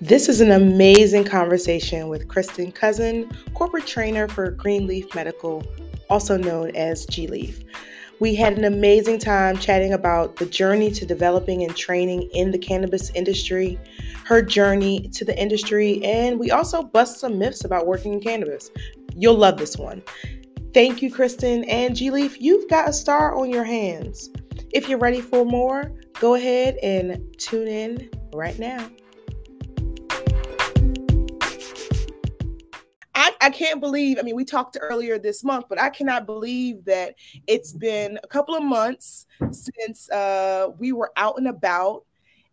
[0.00, 5.64] This is an amazing conversation with Kristen Cousin, corporate trainer for Green Leaf Medical,
[6.08, 7.64] also known as gLeaf.
[8.20, 12.58] We had an amazing time chatting about the journey to developing and training in the
[12.58, 13.76] cannabis industry,
[14.24, 18.70] her journey to the industry, and we also bust some myths about working in cannabis.
[19.16, 20.04] You'll love this one.
[20.74, 22.36] Thank you, Kristen and gLeaf.
[22.38, 24.30] You've got a star on your hands.
[24.72, 28.88] If you're ready for more, go ahead and tune in right now.
[33.48, 37.14] I, can't believe, I mean, we talked earlier this month, but I cannot believe that
[37.46, 42.04] it's been a couple of months since uh, we were out and about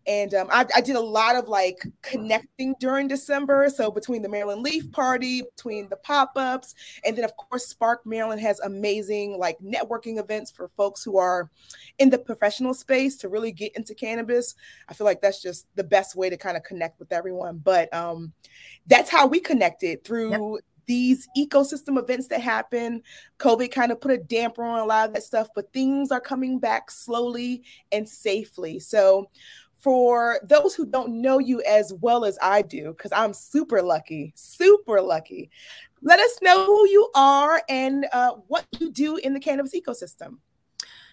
[0.08, 3.70] and um, I, I, did a lot of like connecting during December.
[3.70, 8.41] So between the Maryland Leaf Party, between the pop-ups, and then of course Spark Maryland
[8.41, 11.50] has amazing like networking events for folks who are
[11.98, 14.55] in the professional space to really get into cannabis.
[14.89, 17.58] I feel like that's just the best way to kind of connect with everyone.
[17.64, 18.31] But um,
[18.86, 20.31] that's how we connected through.
[20.31, 23.02] Yep these ecosystem events that happen.
[23.39, 26.22] COVID kind of put a damper on a lot of that stuff, but things are
[26.22, 28.80] coming back slowly and safely.
[28.80, 29.30] So
[29.86, 34.33] for those who don't know you as well as I do, because I'm super lucky,
[34.36, 35.52] super lucky,
[36.02, 40.38] let us know who you are and uh, what you do in the cannabis ecosystem.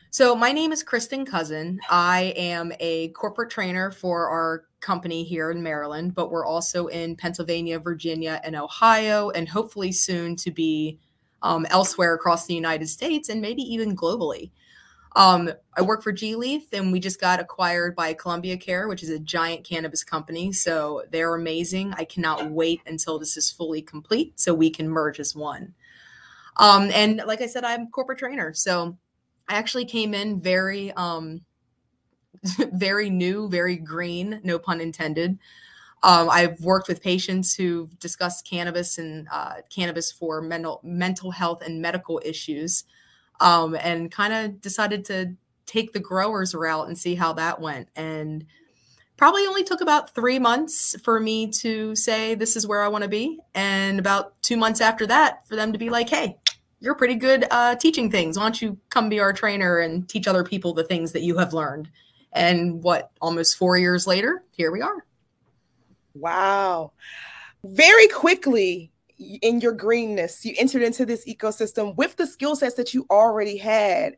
[0.09, 1.81] So, my name is Kristen Cousin.
[1.89, 7.17] I am a corporate trainer for our company here in Maryland, but we're also in
[7.17, 10.99] Pennsylvania, Virginia, and Ohio, and hopefully soon to be
[11.43, 14.51] um, elsewhere across the United States and maybe even globally.
[15.15, 19.11] Um, I work for gLeaf, and we just got acquired by Columbia Care, which is
[19.11, 20.53] a giant cannabis company.
[20.53, 21.93] So they're amazing.
[21.95, 25.75] I cannot wait until this is fully complete so we can merge as one.
[26.57, 28.55] Um, and like I said, I'm corporate trainer.
[28.55, 28.97] So
[29.49, 31.43] I actually came in very, um,
[32.73, 35.39] very new, very green, no pun intended.
[36.03, 41.63] Um, I've worked with patients who've discussed cannabis and uh, cannabis for mental mental health
[41.63, 42.85] and medical issues
[43.41, 47.89] um, and kind of decided to take the growers route and see how that went.
[47.95, 48.47] And
[49.17, 53.03] probably only took about three months for me to say, this is where I want
[53.03, 53.39] to be.
[53.55, 56.37] And about two months after that, for them to be like, hey,
[56.81, 58.37] you're pretty good uh, teaching things.
[58.37, 61.39] Why don't you come be our trainer and teach other people the things that you
[61.39, 61.89] have learned?
[62.33, 65.05] And what, almost four years later, here we are.
[66.15, 66.93] Wow.
[67.65, 72.93] Very quickly, in your greenness, you entered into this ecosystem with the skill sets that
[72.93, 74.17] you already had.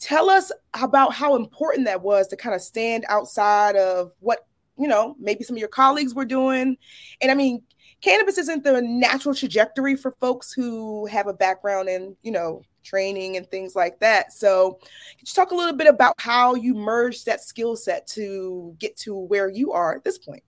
[0.00, 4.46] Tell us about how important that was to kind of stand outside of what,
[4.78, 6.76] you know, maybe some of your colleagues were doing.
[7.20, 7.62] And I mean,
[8.00, 13.36] cannabis isn't the natural trajectory for folks who have a background in, you know, training
[13.36, 14.32] and things like that.
[14.32, 14.78] So,
[15.18, 18.96] could you talk a little bit about how you merged that skill set to get
[18.98, 20.42] to where you are at this point?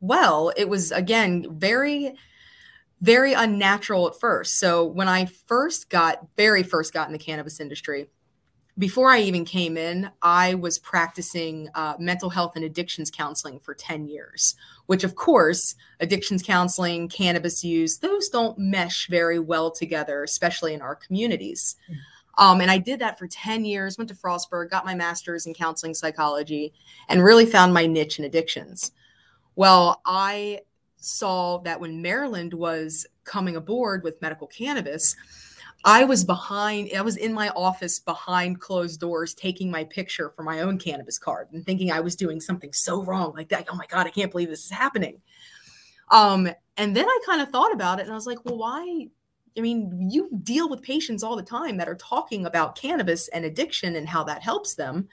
[0.00, 2.14] Well, it was again very
[3.00, 4.58] very unnatural at first.
[4.58, 8.08] So when I first got, very first got in the cannabis industry,
[8.80, 13.74] before I even came in, I was practicing uh, mental health and addictions counseling for
[13.74, 14.54] 10 years,
[14.86, 20.80] which, of course, addictions counseling, cannabis use, those don't mesh very well together, especially in
[20.80, 21.76] our communities.
[21.90, 21.96] Mm.
[22.42, 25.52] Um, and I did that for 10 years, went to Frostburg, got my master's in
[25.52, 26.72] counseling psychology,
[27.10, 28.92] and really found my niche in addictions.
[29.56, 30.60] Well, I
[30.96, 35.14] saw that when Maryland was coming aboard with medical cannabis,
[35.84, 40.42] I was behind, I was in my office behind closed doors taking my picture for
[40.42, 43.66] my own cannabis card and thinking I was doing something so wrong like that.
[43.70, 45.20] Oh my God, I can't believe this is happening.
[46.10, 49.08] Um, and then I kind of thought about it and I was like, well, why?
[49.56, 53.44] I mean, you deal with patients all the time that are talking about cannabis and
[53.44, 55.08] addiction and how that helps them.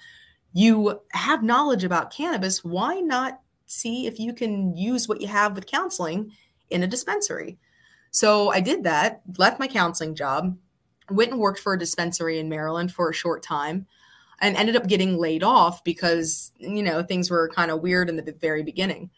[0.54, 2.64] You have knowledge about cannabis.
[2.64, 6.32] Why not see if you can use what you have with counseling
[6.70, 7.58] in a dispensary.
[8.12, 10.58] So I did that, left my counseling job,
[11.10, 13.86] went and worked for a dispensary in Maryland for a short time
[14.40, 18.16] and ended up getting laid off because, you know, things were kind of weird in
[18.16, 19.10] the very beginning.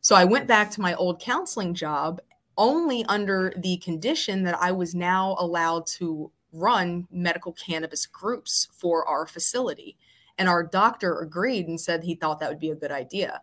[0.00, 2.20] So I went back to my old counseling job
[2.56, 9.06] only under the condition that I was now allowed to run medical cannabis groups for
[9.08, 9.96] our facility.
[10.38, 13.42] And our doctor agreed and said he thought that would be a good idea.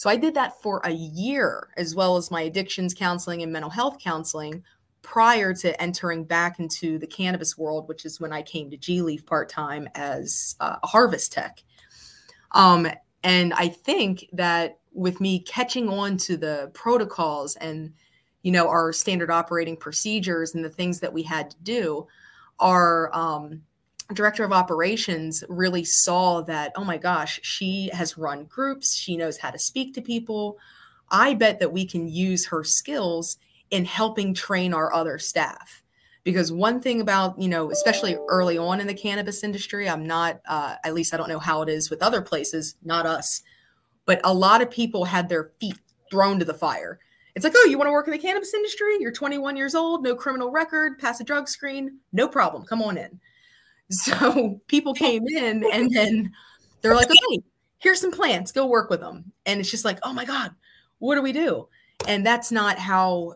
[0.00, 3.68] So I did that for a year, as well as my addictions counseling and mental
[3.68, 4.64] health counseling
[5.02, 9.26] prior to entering back into the cannabis world, which is when I came to gLeaf
[9.26, 11.62] part time as a harvest tech.
[12.52, 12.88] Um,
[13.22, 17.92] and I think that with me catching on to the protocols and
[18.40, 22.06] you know our standard operating procedures and the things that we had to do,
[22.58, 23.60] our um,
[24.14, 29.38] director of operations really saw that oh my gosh she has run groups she knows
[29.38, 30.58] how to speak to people
[31.10, 33.36] I bet that we can use her skills
[33.70, 35.82] in helping train our other staff.
[36.22, 40.40] Because one thing about, you know, especially early on in the cannabis industry, I'm not,
[40.46, 43.42] uh, at least I don't know how it is with other places, not us,
[44.04, 45.78] but a lot of people had their feet
[46.10, 46.98] thrown to the fire.
[47.34, 48.98] It's like, oh, you want to work in the cannabis industry?
[49.00, 52.98] You're 21 years old, no criminal record, pass a drug screen, no problem, come on
[52.98, 53.18] in.
[53.90, 56.32] So people came in and then
[56.80, 57.42] they're like, okay,
[57.78, 59.32] here's some plants, go work with them.
[59.46, 60.54] And it's just like, oh my God,
[60.98, 61.68] what do we do?
[62.06, 63.34] And that's not how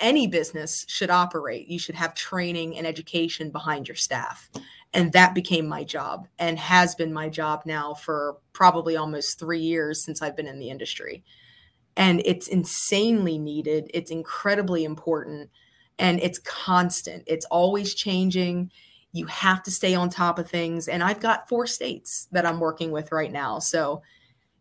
[0.00, 1.68] any business should operate.
[1.68, 4.50] You should have training and education behind your staff.
[4.92, 9.60] And that became my job and has been my job now for probably almost three
[9.60, 11.24] years since I've been in the industry.
[11.96, 15.50] And it's insanely needed, it's incredibly important,
[15.98, 17.24] and it's constant.
[17.26, 18.70] It's always changing.
[19.14, 20.88] You have to stay on top of things.
[20.88, 23.58] And I've got four states that I'm working with right now.
[23.58, 24.02] So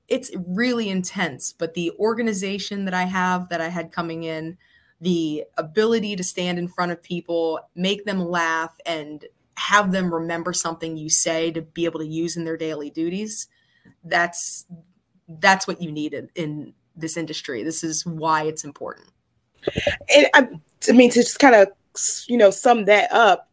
[0.07, 1.53] it's really intense.
[1.53, 4.57] But the organization that I have that I had coming in,
[5.01, 9.25] the ability to stand in front of people, make them laugh, and
[9.57, 13.47] have them remember something you say to be able to use in their daily duties
[14.05, 14.65] that's
[15.39, 19.07] that's what you needed in this industry this is why it's important
[20.15, 20.47] and I,
[20.89, 21.69] I mean to just kind of
[22.27, 23.49] you know sum that up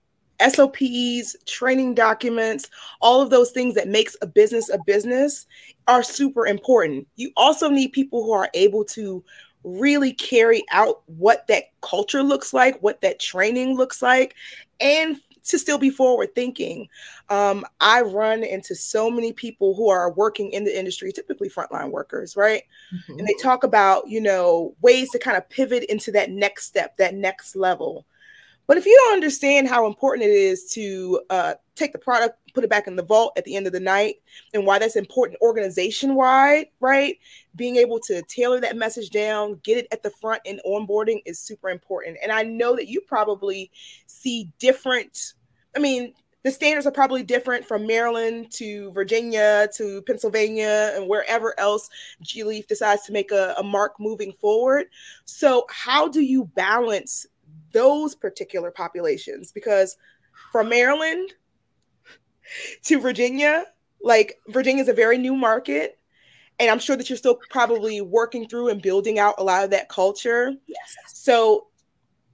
[0.48, 2.68] SOPs, training documents,
[3.00, 5.46] all of those things that makes a business a business
[5.88, 7.06] are super important.
[7.16, 9.24] You also need people who are able to
[9.64, 14.34] really carry out what that culture looks like, what that training looks like,
[14.80, 16.88] and to still be forward thinking.
[17.28, 21.90] Um, I run into so many people who are working in the industry, typically frontline
[21.90, 22.62] workers, right?
[22.94, 23.18] Mm-hmm.
[23.18, 26.96] And they talk about, you know, ways to kind of pivot into that next step,
[26.98, 28.06] that next level.
[28.70, 32.62] But if you don't understand how important it is to uh, take the product, put
[32.62, 34.22] it back in the vault at the end of the night,
[34.54, 37.18] and why that's important organization wide, right?
[37.56, 41.40] Being able to tailor that message down, get it at the front, and onboarding is
[41.40, 42.18] super important.
[42.22, 43.72] And I know that you probably
[44.06, 45.34] see different,
[45.76, 46.14] I mean,
[46.44, 51.90] the standards are probably different from Maryland to Virginia to Pennsylvania and wherever else
[52.22, 54.86] gLeaf decides to make a, a mark moving forward.
[55.24, 57.26] So, how do you balance
[57.72, 59.96] those particular populations because
[60.52, 61.32] from Maryland
[62.84, 63.66] to Virginia,
[64.02, 65.98] like Virginia is a very new market.
[66.58, 69.70] And I'm sure that you're still probably working through and building out a lot of
[69.70, 70.52] that culture.
[70.66, 70.96] Yes.
[71.06, 71.68] So,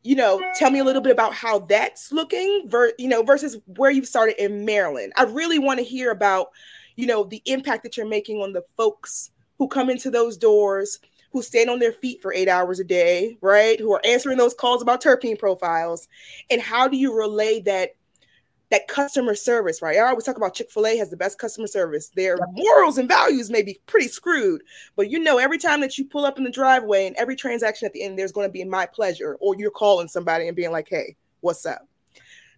[0.02, 3.56] you know, tell me a little bit about how that's looking, ver- you know, versus
[3.76, 5.12] where you started in Maryland.
[5.16, 6.48] I really want to hear about,
[6.96, 10.98] you know, the impact that you're making on the folks who come into those doors,
[11.36, 13.78] who stand on their feet for eight hours a day, right?
[13.78, 16.08] Who are answering those calls about terpene profiles.
[16.48, 17.90] And how do you relay that
[18.70, 19.98] that customer service, right?
[19.98, 22.08] I always talk about Chick-fil-A has the best customer service.
[22.16, 24.62] Their morals and values may be pretty screwed,
[24.96, 27.84] but you know, every time that you pull up in the driveway and every transaction
[27.84, 30.72] at the end, there's going to be my pleasure, or you're calling somebody and being
[30.72, 31.86] like, hey, what's up?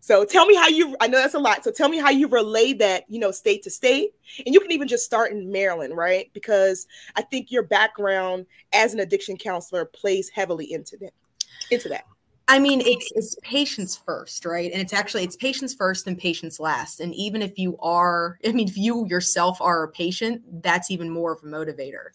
[0.01, 1.65] So tell me how you, I know that's a lot.
[1.65, 4.13] So tell me how you relay that, you know, state to state.
[4.45, 6.31] And you can even just start in Maryland, right?
[6.33, 6.87] Because
[7.17, 11.13] I think your background as an addiction counselor plays heavily into that.
[11.71, 12.05] Into that.
[12.51, 14.73] I mean, it's it's patients first, right?
[14.73, 17.01] And it's actually it's patients first and patients last.
[17.01, 21.11] And even if you are, I mean, if you yourself are a patient, that's even
[21.11, 22.07] more of a motivator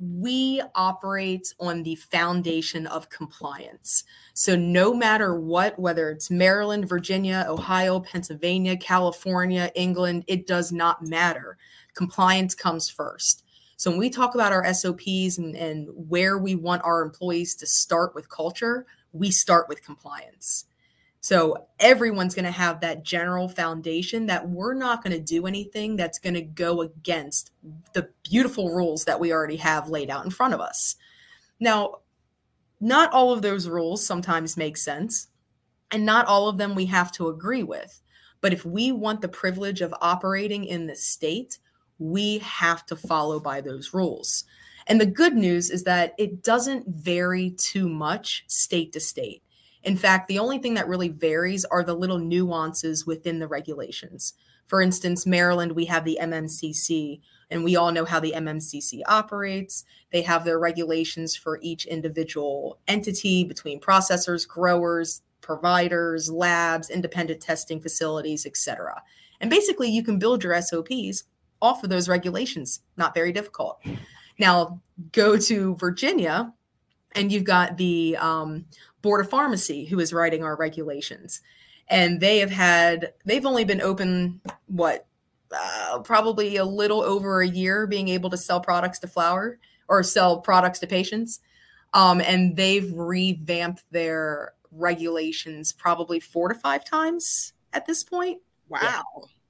[0.00, 4.04] we operate on the foundation of compliance.
[4.32, 11.06] So, no matter what, whether it's Maryland, Virginia, Ohio, Pennsylvania, California, England, it does not
[11.06, 11.56] matter.
[11.94, 13.44] Compliance comes first.
[13.76, 17.66] So, when we talk about our SOPs and, and where we want our employees to
[17.66, 20.66] start with culture, we start with compliance.
[21.24, 25.96] So everyone's going to have that general foundation that we're not going to do anything
[25.96, 27.50] that's going to go against
[27.94, 30.96] the beautiful rules that we already have laid out in front of us.
[31.58, 32.00] Now,
[32.78, 35.28] not all of those rules sometimes make sense,
[35.90, 38.02] and not all of them we have to agree with.
[38.42, 41.58] But if we want the privilege of operating in the state,
[41.98, 44.44] we have to follow by those rules.
[44.88, 49.42] And the good news is that it doesn't vary too much state to state.
[49.84, 54.34] In fact, the only thing that really varies are the little nuances within the regulations.
[54.66, 59.84] For instance, Maryland, we have the MMCC, and we all know how the MMCC operates.
[60.10, 67.80] They have their regulations for each individual entity between processors, growers, providers, labs, independent testing
[67.80, 69.02] facilities, etc.
[69.40, 71.24] And basically, you can build your SOPs
[71.60, 72.80] off of those regulations.
[72.96, 73.84] Not very difficult.
[74.38, 74.80] Now,
[75.12, 76.52] go to Virginia,
[77.12, 78.64] and you've got the um,
[79.04, 81.40] Board of Pharmacy who is writing our regulations.
[81.86, 85.06] And they have had, they've only been open, what,
[85.56, 89.60] uh, probably a little over a year being able to sell products to flower.
[89.88, 91.40] or sell products to patients.
[91.92, 98.40] Um, and they've revamped their regulations probably four to five times at this point.
[98.68, 98.80] Wow.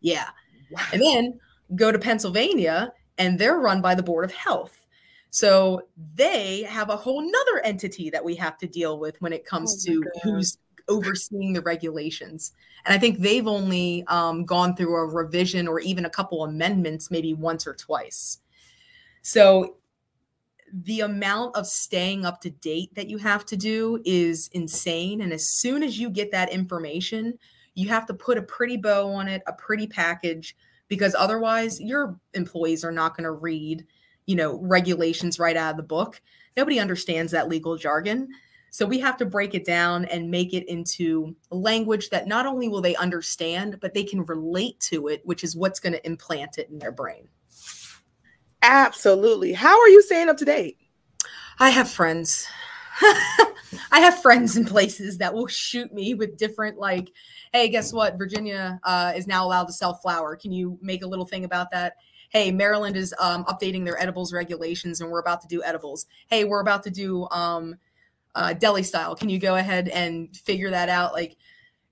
[0.00, 0.12] Yeah.
[0.14, 0.28] yeah.
[0.72, 0.82] Wow.
[0.92, 1.40] And then
[1.76, 4.83] go to Pennsylvania and they're run by the Board of Health.
[5.34, 9.44] So they have a whole nother entity that we have to deal with when it
[9.44, 10.12] comes oh to God.
[10.22, 12.52] who's overseeing the regulations.
[12.86, 17.10] And I think they've only um, gone through a revision or even a couple amendments,
[17.10, 18.38] maybe once or twice.
[19.22, 19.78] So
[20.72, 25.20] the amount of staying up to date that you have to do is insane.
[25.20, 27.36] And as soon as you get that information,
[27.74, 30.54] you have to put a pretty bow on it, a pretty package,
[30.86, 33.84] because otherwise your employees are not going to read,
[34.26, 36.20] you know, regulations right out of the book.
[36.56, 38.28] Nobody understands that legal jargon.
[38.70, 42.68] So we have to break it down and make it into language that not only
[42.68, 46.58] will they understand, but they can relate to it, which is what's going to implant
[46.58, 47.28] it in their brain.
[48.62, 49.52] Absolutely.
[49.52, 50.78] How are you staying up to date?
[51.60, 52.48] I have friends.
[53.00, 57.12] I have friends in places that will shoot me with different like,
[57.54, 58.18] hey, guess what?
[58.18, 60.34] Virginia uh, is now allowed to sell flower.
[60.34, 61.94] Can you make a little thing about that?
[62.30, 66.06] Hey, Maryland is um, updating their edibles regulations, and we're about to do edibles.
[66.26, 67.76] Hey, we're about to do um,
[68.34, 69.14] uh, deli style.
[69.14, 71.12] Can you go ahead and figure that out?
[71.12, 71.36] Like,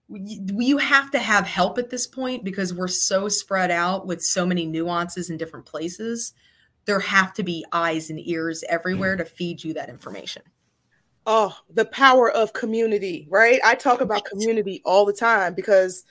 [0.08, 4.44] you have to have help at this point because we're so spread out with so
[4.44, 6.32] many nuances in different places.
[6.86, 10.42] There have to be eyes and ears everywhere to feed you that information.
[11.26, 13.60] Oh, the power of community, right?
[13.64, 16.04] I talk about community all the time because,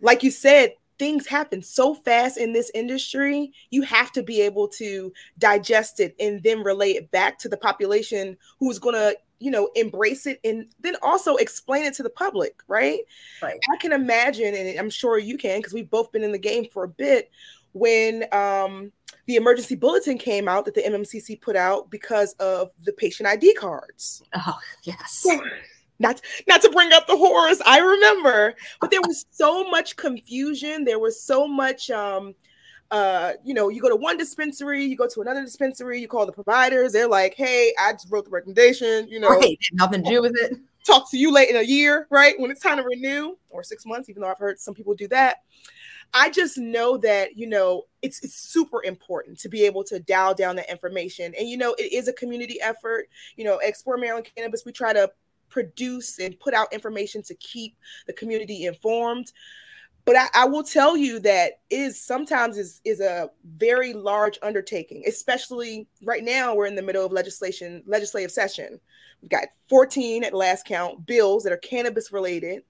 [0.00, 3.52] like you said, things happen so fast in this industry.
[3.70, 7.56] You have to be able to digest it and then relate it back to the
[7.56, 12.10] population who's going to you know embrace it and then also explain it to the
[12.10, 13.00] public right
[13.40, 16.38] right i can imagine and i'm sure you can because we've both been in the
[16.38, 17.30] game for a bit
[17.78, 18.92] when um,
[19.26, 23.54] the emergency bulletin came out that the mmcc put out because of the patient id
[23.54, 25.26] cards oh yes
[25.98, 30.84] not not to bring up the horrors i remember but there was so much confusion
[30.84, 32.34] there was so much um
[32.90, 36.24] uh, you know, you go to one dispensary, you go to another dispensary, you call
[36.24, 39.58] the providers, they're like, hey, I just wrote the recommendation, you know, right.
[39.74, 40.54] nothing to do with it.
[40.86, 42.38] Talk to you late in a year, right?
[42.38, 45.06] When it's time to renew, or six months, even though I've heard some people do
[45.08, 45.38] that.
[46.14, 50.34] I just know that, you know, it's it's super important to be able to dial
[50.34, 51.34] down that information.
[51.38, 53.08] And you know, it is a community effort.
[53.36, 55.10] You know, Explore Maryland Cannabis, we try to
[55.48, 59.32] produce and put out information to keep the community informed
[60.08, 65.04] but I, I, will tell you that is sometimes is is a very large undertaking,
[65.06, 66.54] especially right now.
[66.54, 68.80] We're in the middle of legislation legislative session.
[69.20, 72.62] We've got 14 at last count bills that are cannabis related.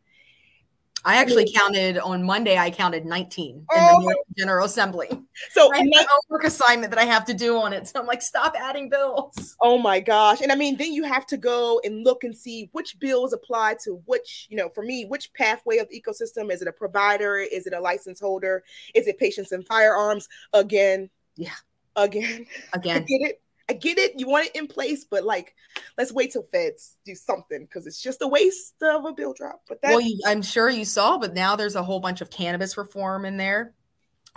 [1.05, 2.59] I actually counted on Monday.
[2.59, 4.01] I counted 19 in oh.
[4.03, 5.09] the General Assembly.
[5.51, 7.87] So I have my work assignment that I have to do on it.
[7.87, 9.57] So I'm like, stop adding bills.
[9.61, 10.41] Oh my gosh!
[10.41, 13.77] And I mean, then you have to go and look and see which bills apply
[13.85, 14.47] to which.
[14.51, 16.69] You know, for me, which pathway of the ecosystem is it?
[16.69, 17.39] A provider?
[17.39, 18.65] Is it a license holder?
[18.95, 20.29] Is it patients and firearms?
[20.53, 21.51] Again, yeah,
[21.97, 22.97] again, again.
[22.97, 23.43] I get it.
[23.69, 24.15] I get it.
[24.17, 25.55] You want it in place, but like,
[25.99, 29.63] let's wait till feds do something because it's just a waste of a bill drop.
[29.69, 32.31] But that- well, you, I'm sure you saw, but now there's a whole bunch of
[32.31, 33.75] cannabis reform in there.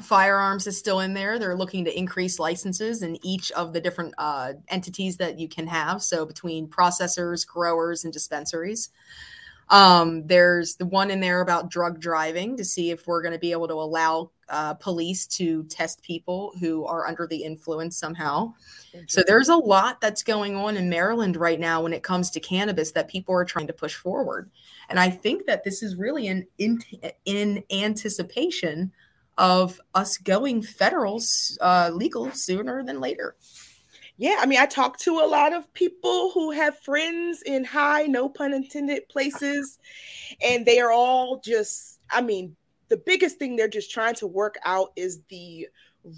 [0.01, 1.37] Firearms is still in there.
[1.37, 5.67] They're looking to increase licenses in each of the different uh, entities that you can
[5.67, 6.01] have.
[6.01, 8.89] So between processors, growers, and dispensaries.
[9.69, 13.39] Um, there's the one in there about drug driving to see if we're going to
[13.39, 18.53] be able to allow uh, police to test people who are under the influence somehow.
[19.07, 22.39] So there's a lot that's going on in Maryland right now when it comes to
[22.39, 24.51] cannabis that people are trying to push forward.
[24.89, 26.81] And I think that this is really an in,
[27.25, 28.91] in anticipation
[29.37, 31.21] of us going federal
[31.61, 33.35] uh, legal sooner than later.
[34.17, 38.03] Yeah, I mean, I talk to a lot of people who have friends in high,
[38.03, 39.79] no pun intended, places,
[40.45, 42.55] and they are all just, I mean,
[42.91, 45.69] the biggest thing they're just trying to work out is the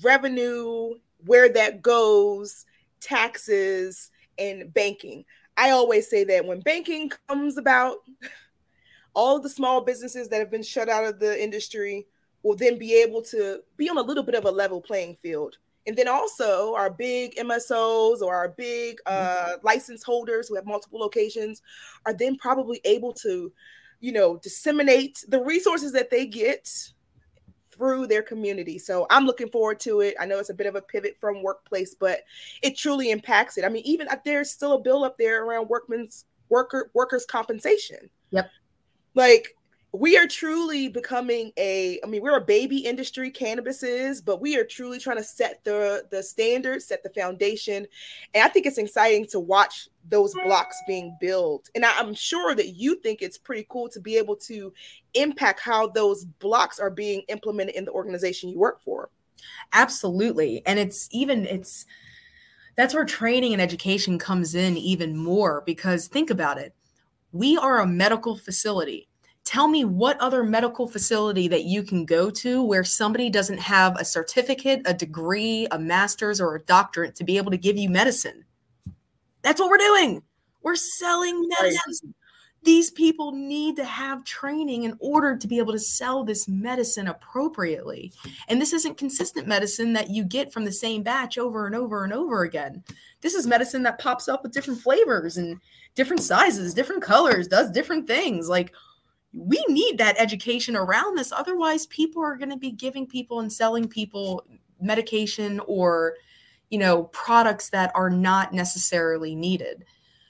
[0.01, 2.65] revenue, where that goes,
[3.00, 5.24] taxes, and banking.
[5.56, 7.98] I always say that when banking comes about,
[9.13, 12.08] all of the small businesses that have been shut out of the industry
[12.42, 15.58] will then be able to be on a little bit of a level playing field.
[15.86, 21.00] And then also our big MSOs or our big uh, license holders who have multiple
[21.00, 21.62] locations
[22.08, 23.51] are then probably able to
[24.03, 26.69] you know, disseminate the resources that they get
[27.72, 28.77] through their community.
[28.77, 30.13] So I'm looking forward to it.
[30.19, 32.19] I know it's a bit of a pivot from workplace, but
[32.62, 33.63] it truly impacts it.
[33.63, 38.10] I mean, even uh, there's still a bill up there around workmen's worker workers compensation.
[38.31, 38.50] Yep.
[39.15, 39.55] Like
[39.95, 44.57] we are truly becoming a i mean we're a baby industry cannabis is but we
[44.57, 47.85] are truly trying to set the the standards set the foundation.
[48.33, 51.69] And i think it's exciting to watch those blocks being built.
[51.75, 54.73] And I, i'm sure that you think it's pretty cool to be able to
[55.13, 59.09] impact how those blocks are being implemented in the organization you work for.
[59.73, 60.63] Absolutely.
[60.65, 61.85] And it's even it's
[62.75, 66.73] that's where training and education comes in even more because think about it.
[67.31, 69.07] We are a medical facility
[69.53, 73.95] tell me what other medical facility that you can go to where somebody doesn't have
[74.00, 77.88] a certificate, a degree, a master's, or a doctorate to be able to give you
[77.88, 78.43] medicine.
[79.43, 80.24] That's what we're doing.
[80.63, 82.15] We're selling medicine.
[82.63, 87.07] These people need to have training in order to be able to sell this medicine
[87.07, 88.12] appropriately.
[88.48, 92.03] And this isn't consistent medicine that you get from the same batch over and over
[92.03, 92.83] and over again.
[93.22, 95.60] This is medicine that pops up with different flavors and
[95.93, 98.50] different sizes, different colors, does different things.
[98.50, 98.74] Like,
[99.34, 101.32] we need that education around this.
[101.32, 104.46] Otherwise, people are going to be giving people and selling people
[104.80, 106.16] medication or,
[106.70, 109.86] you know, products that are not necessarily needed.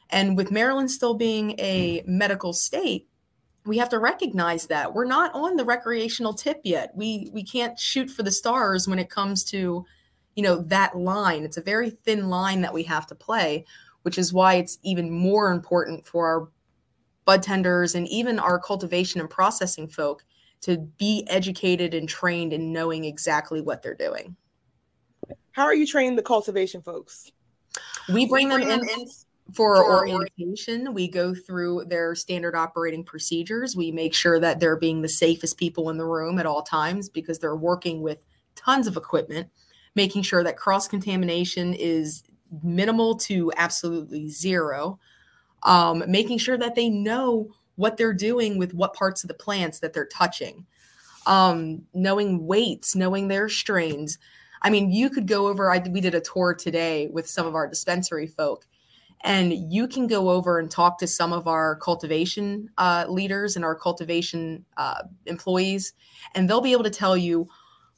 [0.10, 2.18] And with Maryland still being a hmm.
[2.18, 3.08] medical state,
[3.66, 6.92] we have to recognize that we're not on the recreational tip yet.
[6.96, 9.86] We we can't shoot for the stars when it comes to,
[10.36, 11.44] you know, that line.
[11.44, 13.66] It's a very thin line that we have to play,
[14.02, 16.50] which is why it's even more important for our
[17.26, 20.24] bud tenders and even our cultivation and processing folk
[20.62, 24.36] to be educated and trained in knowing exactly what they're doing.
[25.52, 27.32] How are you training the cultivation folks?
[28.12, 29.08] We bring them in, in
[29.54, 30.94] for, for orientation.
[30.94, 33.76] We go through their standard operating procedures.
[33.76, 37.10] We make sure that they're being the safest people in the room at all times
[37.10, 38.24] because they're working with
[38.56, 39.50] tons of equipment,
[39.96, 42.24] making sure that cross contamination is
[42.64, 45.00] minimal to absolutely zero
[45.64, 49.80] um, making sure that they know what they're doing with what parts of the plants
[49.80, 50.66] that they're touching,
[51.26, 54.18] um, knowing weights, knowing their strains.
[54.62, 55.72] I mean, you could go over.
[55.72, 58.66] I we did a tour today with some of our dispensary folk,
[59.22, 63.66] and you can go over and talk to some of our cultivation uh, leaders and
[63.66, 65.94] our cultivation uh, employees,
[66.36, 67.48] and they'll be able to tell you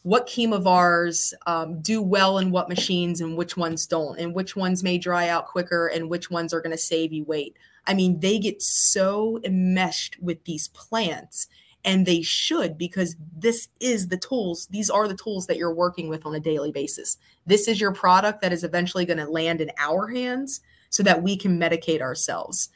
[0.06, 4.84] what chemovars um, do well in what machines and which ones don't, and which ones
[4.84, 7.58] may dry out quicker and which ones are going to save you weight.
[7.88, 11.48] I mean, they get so enmeshed with these plants,
[11.84, 14.68] and they should because this is the tools.
[14.68, 17.18] These are the tools that you're working with on a daily basis.
[17.48, 21.24] This is your product that is eventually going to land in our hands so that
[21.24, 22.70] we can medicate ourselves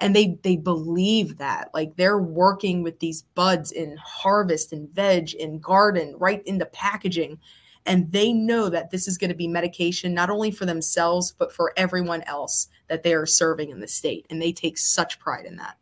[0.00, 5.34] and they they believe that like they're working with these buds in harvest and veg
[5.40, 7.38] and garden right into packaging
[7.86, 11.52] and they know that this is going to be medication not only for themselves but
[11.52, 15.46] for everyone else that they are serving in the state and they take such pride
[15.46, 15.76] in that.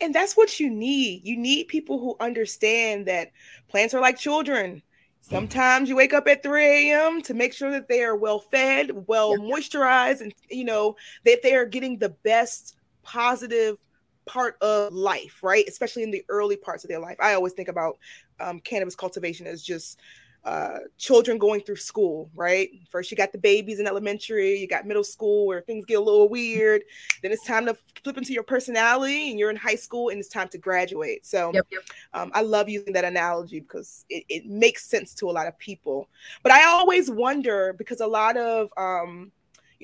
[0.00, 1.24] And that's what you need.
[1.24, 3.32] You need people who understand that
[3.68, 4.82] plants are like children.
[5.20, 7.22] Sometimes you wake up at 3 a.m.
[7.22, 11.54] to make sure that they are well fed, well moisturized, and you know that they
[11.54, 13.78] are getting the best positive
[14.26, 15.64] part of life, right?
[15.68, 17.16] Especially in the early parts of their life.
[17.20, 17.98] I always think about
[18.40, 20.00] um, cannabis cultivation as just
[20.44, 22.68] uh, children going through school, right?
[22.90, 26.00] First, you got the babies in elementary, you got middle school where things get a
[26.00, 26.82] little weird.
[27.22, 30.28] Then it's time to flip into your personality, and you're in high school, and it's
[30.28, 31.24] time to graduate.
[31.24, 31.82] So, yep, yep.
[32.12, 35.58] Um, I love using that analogy because it, it, makes sense to a lot of
[35.58, 36.08] people.
[36.42, 39.32] But I always wonder because a lot of um,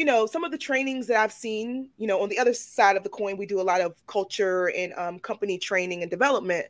[0.01, 2.97] you know, some of the trainings that I've seen, you know, on the other side
[2.97, 6.65] of the coin, we do a lot of culture and um, company training and development.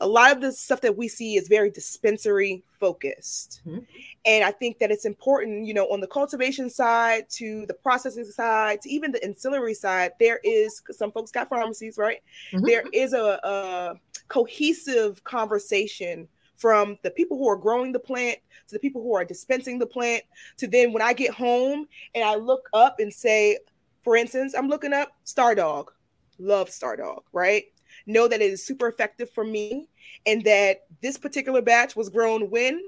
[0.00, 3.62] A lot of the stuff that we see is very dispensary focused.
[3.66, 3.78] Mm-hmm.
[4.26, 8.26] And I think that it's important, you know, on the cultivation side to the processing
[8.26, 12.18] side to even the ancillary side, there is some folks got pharmacies, right?
[12.52, 12.66] Mm-hmm.
[12.66, 13.94] There is a, a
[14.28, 18.38] cohesive conversation from the people who are growing the plant
[18.68, 20.22] to the people who are dispensing the plant
[20.56, 23.58] to then when I get home and I look up and say,
[24.02, 25.92] for instance, I'm looking up Stardawg,
[26.38, 27.64] love Stardawg, right?
[28.06, 29.88] Know that it is super effective for me
[30.26, 32.80] and that this particular batch was grown when,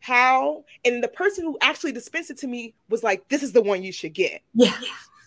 [0.00, 3.62] how, and the person who actually dispensed it to me was like, this is the
[3.62, 4.42] one you should get.
[4.54, 4.72] Yeah.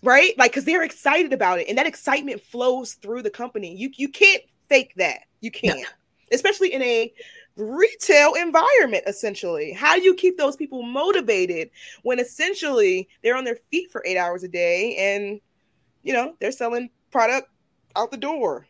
[0.01, 0.37] Right?
[0.37, 1.67] Like, because they're excited about it.
[1.67, 3.75] And that excitement flows through the company.
[3.75, 5.23] You you can't fake that.
[5.41, 5.79] You can't.
[5.79, 5.85] No.
[6.31, 7.13] Especially in a
[7.59, 9.73] retail environment essentially.
[9.73, 11.69] How do you keep those people motivated
[12.03, 15.39] when essentially they're on their feet for eight hours a day and
[16.03, 17.49] you know they're selling product
[17.95, 18.65] out the door?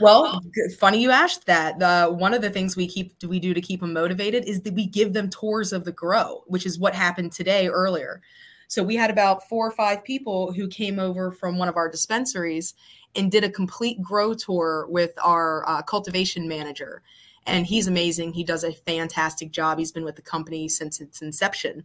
[0.00, 0.40] Well
[0.78, 1.78] funny you asked that.
[2.12, 4.86] One of the things we keep we do to keep them motivated is that we
[4.86, 8.20] give them tours of the grow which is what happened today earlier.
[8.68, 11.90] So we had about four or five people who came over from one of our
[11.90, 12.72] dispensaries
[13.14, 17.02] and did a complete grow tour with our uh, cultivation manager.
[17.46, 18.32] And he's amazing.
[18.32, 19.78] He does a fantastic job.
[19.78, 21.84] He's been with the company since its inception.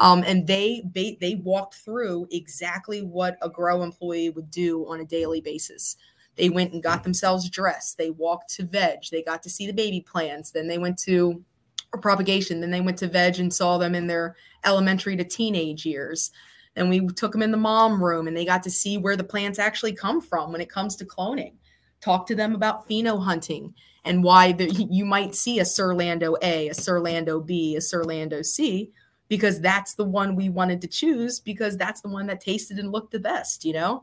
[0.00, 5.00] Um, and they, they they walked through exactly what a grow employee would do on
[5.00, 5.96] a daily basis.
[6.36, 7.96] They went and got themselves dressed.
[7.96, 9.04] They walked to veg.
[9.10, 10.50] They got to see the baby plants.
[10.50, 11.42] Then they went to
[12.00, 12.60] propagation.
[12.60, 16.32] Then they went to veg and saw them in their elementary to teenage years.
[16.76, 19.22] And we took them in the mom room and they got to see where the
[19.22, 21.52] plants actually come from when it comes to cloning.
[22.00, 26.68] Talk to them about pheno hunting and why the, you might see a Surlando A,
[26.68, 28.92] a Surlando B, a Surlando C
[29.28, 32.92] because that's the one we wanted to choose because that's the one that tasted and
[32.92, 34.02] looked the best, you know?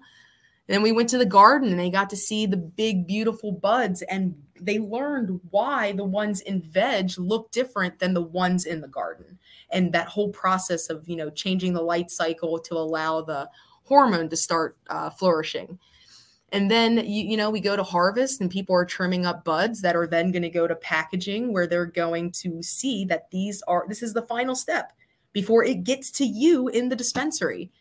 [0.68, 3.52] And then we went to the garden and they got to see the big, beautiful
[3.52, 8.82] buds and they learned why the ones in veg look different than the ones in
[8.82, 9.40] the garden.
[9.72, 13.50] And that whole process of, you know, changing the light cycle to allow the
[13.84, 15.80] hormone to start uh, flourishing.
[16.52, 19.82] And then, you, you know, we go to harvest and people are trimming up buds
[19.82, 23.64] that are then going to go to packaging where they're going to see that these
[23.68, 24.92] are, this is the final step
[25.34, 27.72] before it gets to you in the dispensary.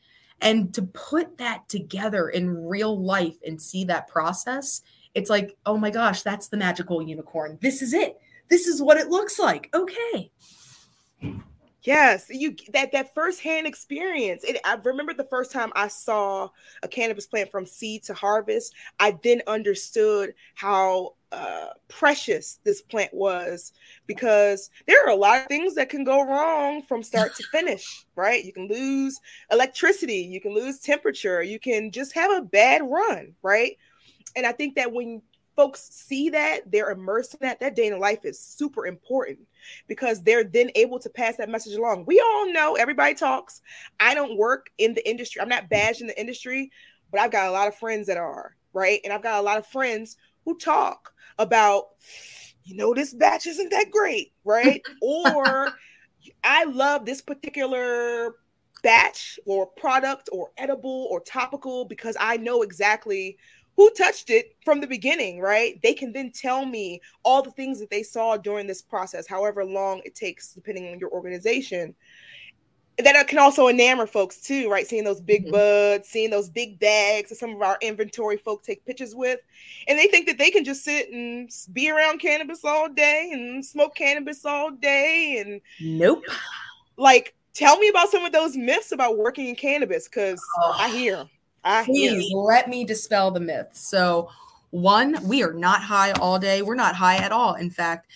[0.40, 4.82] And to put that together in real life and see that process,
[5.14, 7.58] it's like, oh my gosh, that's the magical unicorn.
[7.60, 8.20] This is it.
[8.48, 9.68] This is what it looks like.
[9.74, 10.30] Okay.
[11.82, 14.44] Yes, you that that firsthand experience.
[14.44, 16.50] It, I remember the first time I saw
[16.82, 18.74] a cannabis plant from seed to harvest.
[18.98, 23.72] I then understood how uh, precious this plant was
[24.06, 28.04] because there are a lot of things that can go wrong from start to finish.
[28.14, 28.44] Right?
[28.44, 29.18] You can lose
[29.50, 33.34] electricity, you can lose temperature, you can just have a bad run.
[33.42, 33.76] Right?
[34.36, 35.22] And I think that when
[35.60, 37.60] folks see that, they're immersed in that.
[37.60, 39.40] That day in life is super important
[39.88, 42.06] because they're then able to pass that message along.
[42.06, 43.60] We all know everybody talks.
[43.98, 45.42] I don't work in the industry.
[45.42, 46.70] I'm not badged in the industry,
[47.10, 49.00] but I've got a lot of friends that are, right?
[49.04, 51.88] And I've got a lot of friends who talk about,
[52.64, 54.80] you know, this batch isn't that great, right?
[55.02, 55.72] or
[56.42, 58.36] I love this particular
[58.82, 63.36] batch or product or edible or topical because I know exactly
[63.80, 65.80] who touched it from the beginning, right?
[65.82, 69.64] They can then tell me all the things that they saw during this process, however
[69.64, 71.94] long it takes, depending on your organization.
[73.02, 74.86] That can also enamor folks too, right?
[74.86, 75.52] Seeing those big mm-hmm.
[75.52, 79.40] buds, seeing those big bags that some of our inventory folk take pictures with.
[79.88, 83.64] And they think that they can just sit and be around cannabis all day and
[83.64, 85.42] smoke cannabis all day.
[85.42, 86.22] And nope.
[86.98, 90.76] Like, tell me about some of those myths about working in cannabis because oh.
[90.78, 91.26] I hear
[91.64, 93.88] I Please let me dispel the myths.
[93.88, 94.30] So,
[94.70, 96.62] one, we are not high all day.
[96.62, 97.54] We're not high at all.
[97.54, 98.10] In fact,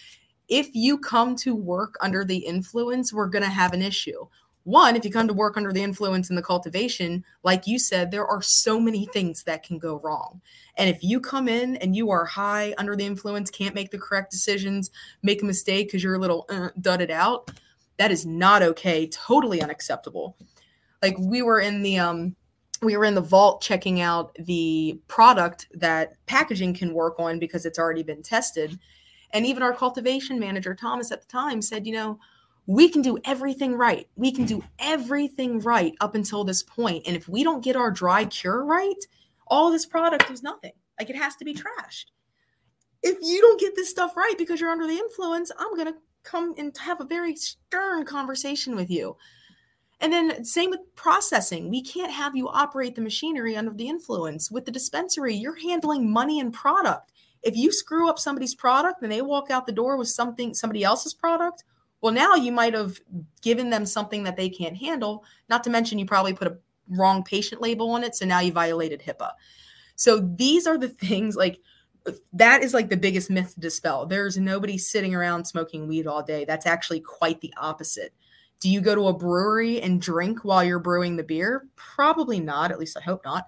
[0.49, 4.27] if you come to work under the influence, we're going to have an issue.
[4.65, 8.11] One, if you come to work under the influence in the cultivation, like you said,
[8.11, 10.41] there are so many things that can go wrong.
[10.77, 13.99] And if you come in and you are high under the influence, can't make the
[13.99, 14.91] correct decisions,
[15.23, 17.51] make a mistake because you're a little uh, dudded out,
[17.99, 19.07] that is not okay.
[19.09, 20.35] Totally unacceptable.
[21.03, 22.35] Like we were in the um
[22.83, 27.67] we were in the vault checking out the product that packaging can work on because
[27.67, 28.79] it's already been tested.
[29.33, 32.19] And even our cultivation manager, Thomas, at the time said, you know,
[32.67, 34.09] we can do everything right.
[34.17, 37.05] We can do everything right up until this point.
[37.07, 39.05] And if we don't get our dry cure right,
[39.47, 40.73] all this product is nothing.
[40.99, 42.07] Like it has to be trashed.
[43.03, 45.99] If you don't get this stuff right because you're under the influence, I'm going to
[46.23, 49.17] come and have a very stern conversation with you.
[50.01, 51.71] And then same with processing.
[51.71, 54.51] We can't have you operate the machinery under the influence.
[54.51, 57.13] With the dispensary, you're handling money and product.
[57.43, 60.83] If you screw up somebody's product and they walk out the door with something somebody
[60.83, 61.65] else's product,
[62.01, 62.99] well now you might have
[63.43, 67.23] given them something that they can't handle, not to mention you probably put a wrong
[67.23, 69.31] patient label on it, so now you violated HIPAA.
[69.97, 71.61] So these are the things like
[72.35, 74.05] that is like the biggest myth to dispel.
[74.05, 76.45] There's nobody sitting around smoking weed all day.
[76.45, 78.13] That's actually quite the opposite
[78.65, 81.69] do you go to a brewery and drink while you're brewing the beer?
[81.77, 82.71] Probably not.
[82.71, 83.47] At least I hope not.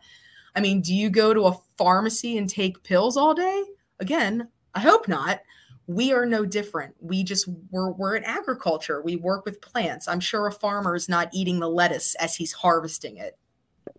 [0.55, 3.65] I mean, do you go to a pharmacy and take pills all day?
[3.99, 5.41] Again, I hope not.
[5.87, 6.97] We are no different.
[7.01, 9.01] We just we're we're in agriculture.
[9.01, 10.07] We work with plants.
[10.07, 13.39] I'm sure a farmer is not eating the lettuce as he's harvesting it.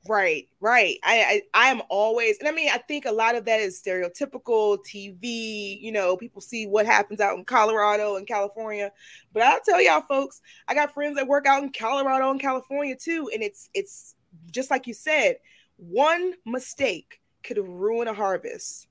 [0.08, 0.98] Right, right.
[1.04, 3.82] I, I I am always, and I mean, I think a lot of that is
[3.82, 5.82] stereotypical TV.
[5.82, 8.92] You know, people see what happens out in Colorado and California,
[9.34, 12.96] but I'll tell y'all, folks, I got friends that work out in Colorado and California
[12.96, 14.16] too, and it's it's
[14.52, 15.38] just like you said,
[15.78, 18.88] one mistake could ruin a harvest,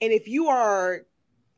[0.00, 1.06] and if you are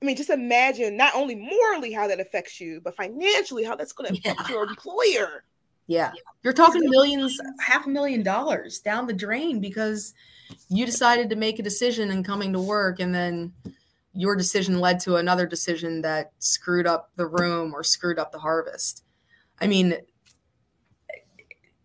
[0.01, 3.93] I mean, just imagine not only morally how that affects you, but financially how that's
[3.93, 4.55] going to affect yeah.
[4.55, 5.45] your employer
[5.89, 6.13] Yeah.
[6.45, 10.15] You're talking millions, half a million dollars down the drain because
[10.69, 13.53] you decided to make a decision and coming to work and then
[14.13, 18.39] your decision led to another decision that screwed up the room or screwed up the
[18.39, 19.03] harvest.
[19.61, 19.97] I mean,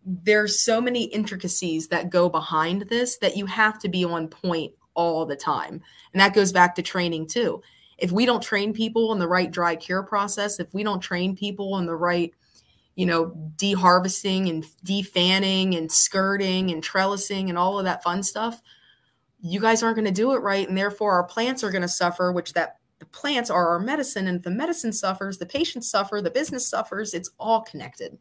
[0.06, 4.74] there's so many intricacies that go behind this that you have to be on point
[4.96, 5.82] all the time.
[6.12, 7.62] And that goes back to training too.
[7.98, 11.36] If we don't train people in the right dry cure process, if we don't train
[11.36, 12.34] people in the right,
[12.96, 18.62] you know, deharvesting and defanning and skirting and trellising and all of that fun stuff,
[19.42, 20.68] you guys aren't going to do it right.
[20.68, 24.28] And therefore our plants are going to suffer, which that the plants are our medicine.
[24.28, 27.14] And if the medicine suffers, the patients suffer, the business suffers.
[27.14, 28.18] It's all connected.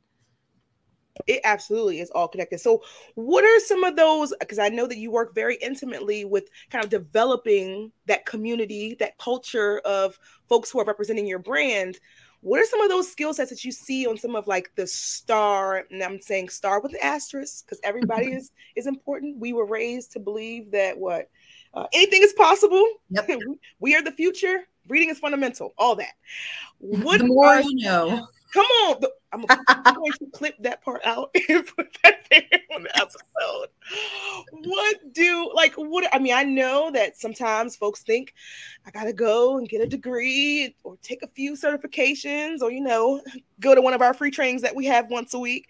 [1.27, 2.59] It absolutely is all connected.
[2.59, 2.83] So,
[3.15, 4.33] what are some of those?
[4.41, 9.19] Because I know that you work very intimately with kind of developing that community, that
[9.19, 12.01] culture of folks who are representing your brand.
[12.43, 14.87] What are some of those skill sets that you see on some of like the
[14.87, 15.85] star?
[15.91, 19.39] And I'm saying star with the asterisk because everybody is is important.
[19.39, 21.31] We were raised to believe that what
[21.75, 22.85] uh, anything is possible.
[23.11, 23.31] Yep.
[23.81, 24.65] we are the future.
[24.89, 25.73] Reading is fundamental.
[25.79, 26.15] All that.
[26.79, 28.27] What the more you know.
[28.53, 29.03] Come on.
[29.33, 29.45] I'm,
[29.95, 32.43] going to clip that part out and put that there
[32.75, 33.69] on the episode.
[34.53, 38.35] What do like what I mean, I know that sometimes folks think
[38.87, 43.23] I gotta go and get a degree or take a few certifications or you know,
[43.61, 45.69] go to one of our free trainings that we have once a week.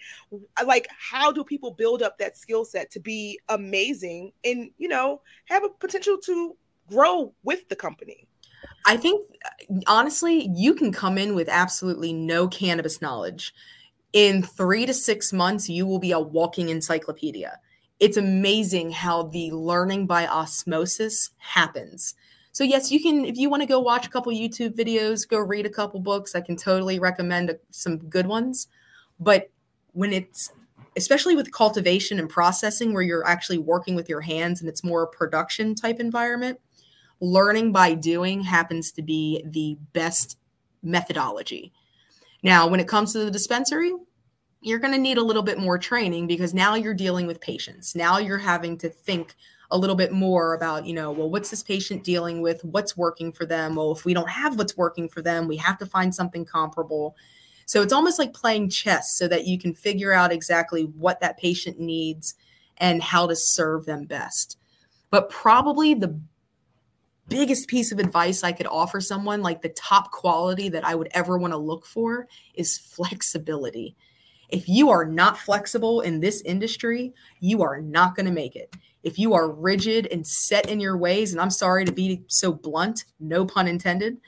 [0.65, 5.21] Like, how do people build up that skill set to be amazing and you know
[5.45, 6.57] have a potential to
[6.89, 8.27] grow with the company?
[8.87, 9.29] I think
[9.87, 13.55] honestly, you can come in with absolutely no cannabis knowledge.
[14.13, 17.59] In three to six months, you will be a walking encyclopedia.
[18.01, 22.15] It's amazing how the learning by osmosis happens.
[22.51, 25.39] So, yes, you can, if you want to go watch a couple YouTube videos, go
[25.39, 28.69] read a couple books, I can totally recommend some good ones.
[29.19, 29.49] But
[29.93, 30.53] when it's,
[30.97, 35.05] especially with cultivation and processing, where you're actually working with your hands and it's more
[35.05, 36.61] a production type environment,
[37.23, 40.37] learning by doing happens to be the best
[40.83, 41.73] methodology.
[42.43, 43.93] Now, when it comes to the dispensary,
[44.61, 47.95] you're going to need a little bit more training because now you're dealing with patients.
[47.95, 49.37] Now you're having to think
[49.71, 52.63] a little bit more about, you know, well, what's this patient dealing with?
[52.65, 53.77] What's working for them?
[53.77, 57.17] Well, if we don't have what's working for them, we have to find something comparable.
[57.67, 61.39] So it's almost like playing chess so that you can figure out exactly what that
[61.39, 62.35] patient needs
[62.79, 64.59] and how to serve them best.
[65.11, 66.21] But probably the
[67.29, 71.09] biggest piece of advice I could offer someone, like the top quality that I would
[71.13, 73.97] ever want to look for, is flexibility.
[74.49, 78.75] If you are not flexible in this industry, you are not going to make it.
[79.03, 82.53] If you are rigid and set in your ways, and I'm sorry to be so
[82.53, 84.19] blunt, no pun intended.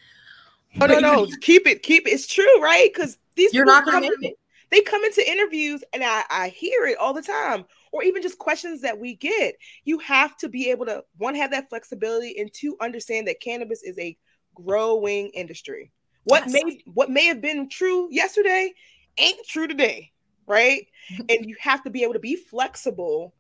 [0.81, 2.11] Oh no, no, keep it, keep it.
[2.11, 2.91] It's true, right?
[2.93, 4.39] Because these you're not going to make it.
[4.75, 8.41] They come into interviews, and I, I hear it all the time or even just
[8.41, 9.55] questions that we get.
[9.85, 13.85] You have to be able to one have that flexibility and two understand that cannabis
[13.85, 14.19] is a
[14.53, 15.93] growing industry.
[16.25, 16.53] What yes.
[16.53, 18.75] may what may have been true yesterday
[19.17, 20.11] ain't true today,
[20.49, 20.89] right?
[21.29, 23.33] and you have to be able to be flexible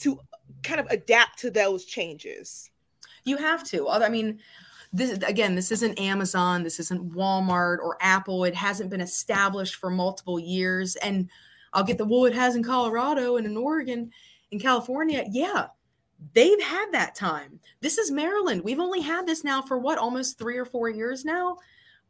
[0.00, 0.20] to
[0.62, 2.68] kind of adapt to those changes.
[3.24, 3.88] You have to.
[3.88, 4.40] I mean,
[4.92, 8.44] this again, this isn't Amazon, this isn't Walmart or Apple.
[8.44, 11.30] It hasn't been established for multiple years and
[11.72, 14.10] I'll get the well, it has in Colorado and in Oregon,
[14.50, 15.24] in California.
[15.30, 15.68] Yeah,
[16.34, 17.58] they've had that time.
[17.80, 18.62] This is Maryland.
[18.62, 21.56] We've only had this now for what, almost three or four years now.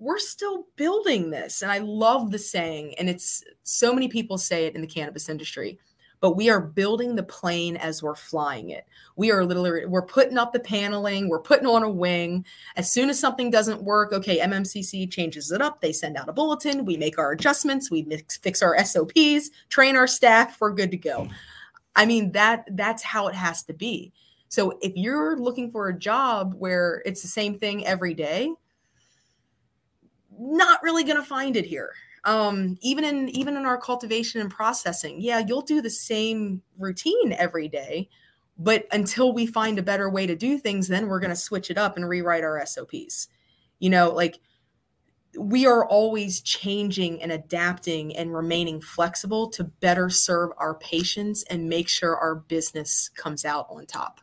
[0.00, 1.62] We're still building this.
[1.62, 5.28] And I love the saying, and it's so many people say it in the cannabis
[5.28, 5.78] industry
[6.22, 8.86] but we are building the plane as we're flying it.
[9.16, 12.46] We are literally we're putting up the paneling, we're putting on a wing.
[12.76, 15.80] As soon as something doesn't work, okay, MMCC changes it up.
[15.80, 19.96] They send out a bulletin, we make our adjustments, we mix, fix our SOPs, train
[19.96, 21.24] our staff, we're good to go.
[21.24, 21.32] Hmm.
[21.96, 24.12] I mean that that's how it has to be.
[24.48, 28.52] So if you're looking for a job where it's the same thing every day,
[30.38, 31.92] not really going to find it here
[32.24, 37.32] um, even in even in our cultivation and processing yeah you'll do the same routine
[37.32, 38.08] every day
[38.58, 41.70] but until we find a better way to do things then we're going to switch
[41.70, 43.28] it up and rewrite our sops
[43.78, 44.38] you know like
[45.38, 51.68] we are always changing and adapting and remaining flexible to better serve our patients and
[51.68, 54.20] make sure our business comes out on top.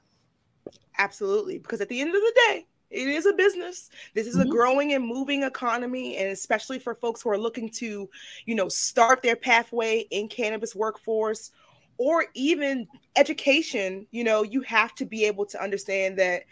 [0.98, 4.48] Absolutely because at the end of the day it is a business this is mm-hmm.
[4.48, 8.10] a growing and moving economy and especially for folks who are looking to
[8.46, 11.52] you know start their pathway in cannabis workforce
[11.98, 16.44] or even education you know you have to be able to understand that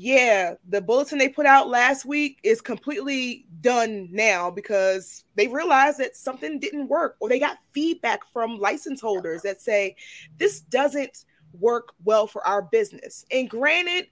[0.00, 5.98] yeah, the bulletin they put out last week is completely done now because they realized
[5.98, 9.96] that something didn't work or they got feedback from license holders that say
[10.36, 11.24] this doesn't
[11.58, 13.24] work well for our business.
[13.32, 14.06] And granted,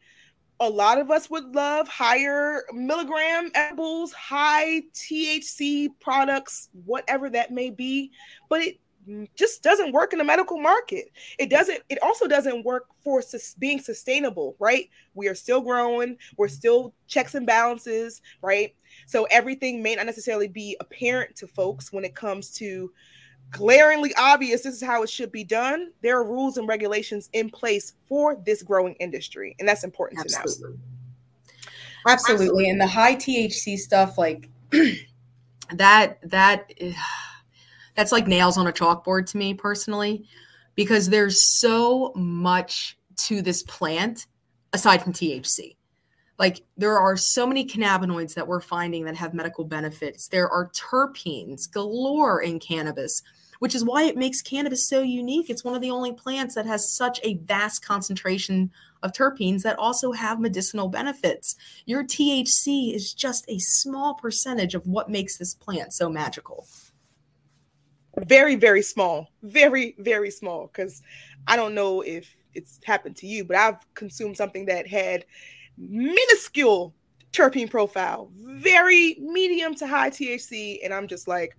[0.61, 7.71] a lot of us would love higher milligram edibles, high THC products, whatever that may
[7.71, 8.11] be,
[8.49, 8.79] but it
[9.37, 11.13] just doesn't work in the medical market.
[11.39, 14.89] It doesn't, it also doesn't work for sus- being sustainable, right?
[15.15, 18.75] We are still growing, we're still checks and balances, right?
[19.07, 22.91] So everything may not necessarily be apparent to folks when it comes to
[23.51, 25.93] glaringly obvious this is how it should be done.
[26.03, 30.53] There are rules and regulations in place for this growing industry, and that's important Absolutely.
[30.53, 30.79] to know.
[32.09, 32.47] Absolutely.
[32.47, 32.71] Absolutely.
[32.71, 34.49] And the high THC stuff, like
[35.73, 36.73] that, that.
[37.95, 40.29] That's like nails on a chalkboard to me personally
[40.75, 44.27] because there's so much to this plant
[44.75, 45.76] aside from THC.
[46.39, 50.29] Like there are so many cannabinoids that we're finding that have medical benefits.
[50.29, 53.23] There are terpenes galore in cannabis,
[53.59, 55.49] which is why it makes cannabis so unique.
[55.49, 58.71] It's one of the only plants that has such a vast concentration
[59.03, 61.57] of terpenes that also have medicinal benefits.
[61.87, 66.67] Your THC is just a small percentage of what makes this plant so magical
[68.25, 71.03] very very small very very small because
[71.47, 75.25] i don't know if it's happened to you but i've consumed something that had
[75.79, 76.95] minuscule
[77.33, 81.57] terpene profile very medium to high thc and i'm just like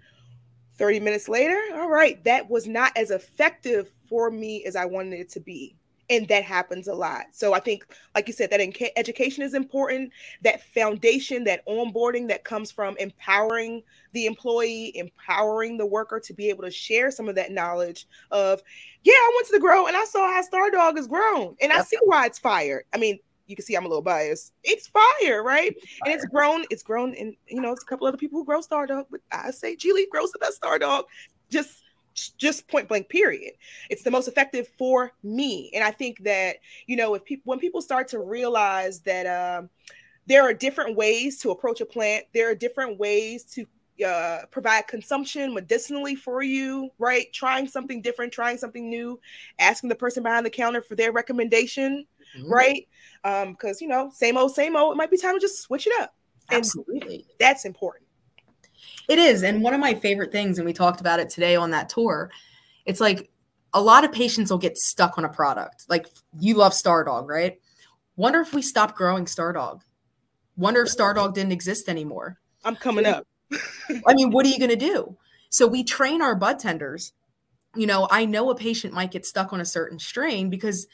[0.78, 5.20] 30 minutes later all right that was not as effective for me as i wanted
[5.20, 5.76] it to be.
[6.10, 7.26] And that happens a lot.
[7.32, 8.62] So i think like you said that
[8.96, 10.12] education is important.
[10.42, 16.50] That foundation that onboarding that comes from empowering the employee empowering the worker to be
[16.50, 18.62] able to share some of that knowledge of
[19.04, 21.82] yeah i went to the grow and i saw how Stardawg has grown and i
[21.82, 22.86] see why it's fired.
[22.94, 24.54] i mean you can see I'm a little biased.
[24.64, 25.74] It's fire, right?
[25.74, 26.00] Fire.
[26.06, 28.62] And it's grown, it's grown, and you know, it's a couple other people who grow
[28.62, 31.06] Stardawg, but I say gLeaf grows the best Stardawg.
[31.50, 31.84] Just
[32.38, 33.52] just point blank period
[33.92, 36.58] it's the most effective for me and i think that
[36.88, 39.70] you know if people when people start to realize that um,
[40.26, 43.68] there are different ways to approach a plant there are different ways to
[44.04, 49.20] uh, provide consumption medicinally for you right trying something different trying something new
[49.60, 52.52] asking the person behind the counter for their recommendation mm-hmm.
[52.52, 52.88] right
[53.24, 55.88] um because you know same old same old it might be time to just switch
[55.88, 56.14] it up
[56.50, 58.08] absolutely that's important
[59.08, 59.44] it is.
[59.44, 62.30] And one of my favorite things, and we talked about it today on that tour,
[62.86, 63.30] it's like
[63.74, 65.86] a lot of patients will get stuck on a product.
[65.88, 66.08] Like
[66.40, 67.60] you love Stardawg, right?
[68.16, 69.82] Wonder if we stopped growing Stardawg.
[70.58, 72.40] Wonder if Stardawg didn't exist anymore.
[72.66, 73.26] I'm coming up.
[74.08, 75.18] I mean, what are you going to do?
[75.50, 77.14] So we train our bud tenders.
[77.76, 80.88] You know, I know a patient might get stuck on a certain strain because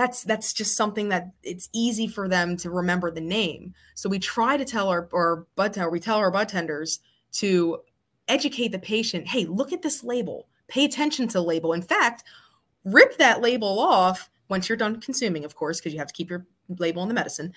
[0.00, 3.74] that's that's just something that it's easy for them to remember the name.
[3.94, 7.00] So we try to tell our, our bud we tell our bud tenders,
[7.32, 7.80] to
[8.26, 11.74] educate the patient hey, look at this label, pay attention to the label.
[11.74, 12.24] In fact,
[12.82, 16.30] rip that label off once you're done consuming, of course, because you have to keep
[16.30, 16.46] your
[16.78, 17.52] label on the medicine.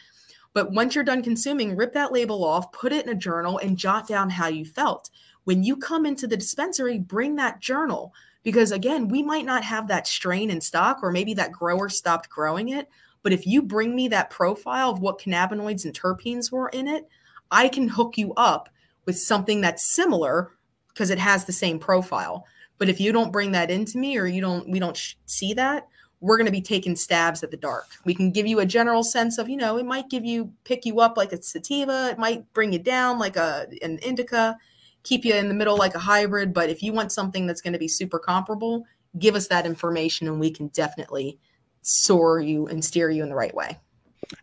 [0.51, 3.77] But once you're done consuming, rip that label off, put it in a journal, and
[3.77, 5.09] jot down how you felt.
[5.45, 9.87] When you come into the dispensary, bring that journal because, again, we might not have
[9.87, 12.89] that strain in stock, or maybe that grower stopped growing it.
[13.23, 17.07] But if you bring me that profile of what cannabinoids and terpenes were in it,
[17.49, 18.69] I can hook you up
[19.05, 20.51] with something that's similar
[20.89, 22.45] because it has the same profile.
[22.77, 25.53] But if you don't bring that into me or you don't we don't sh- see
[25.53, 25.87] that,
[26.19, 27.85] we're going to be taking stabs at the dark.
[28.05, 30.85] We can give you a general sense of, you know, it might give you pick
[30.85, 34.57] you up like a sativa, it might bring you down like a an indica,
[35.03, 37.73] keep you in the middle like a hybrid, but if you want something that's going
[37.73, 38.85] to be super comparable,
[39.19, 41.37] give us that information and we can definitely
[41.81, 43.77] soar you and steer you in the right way.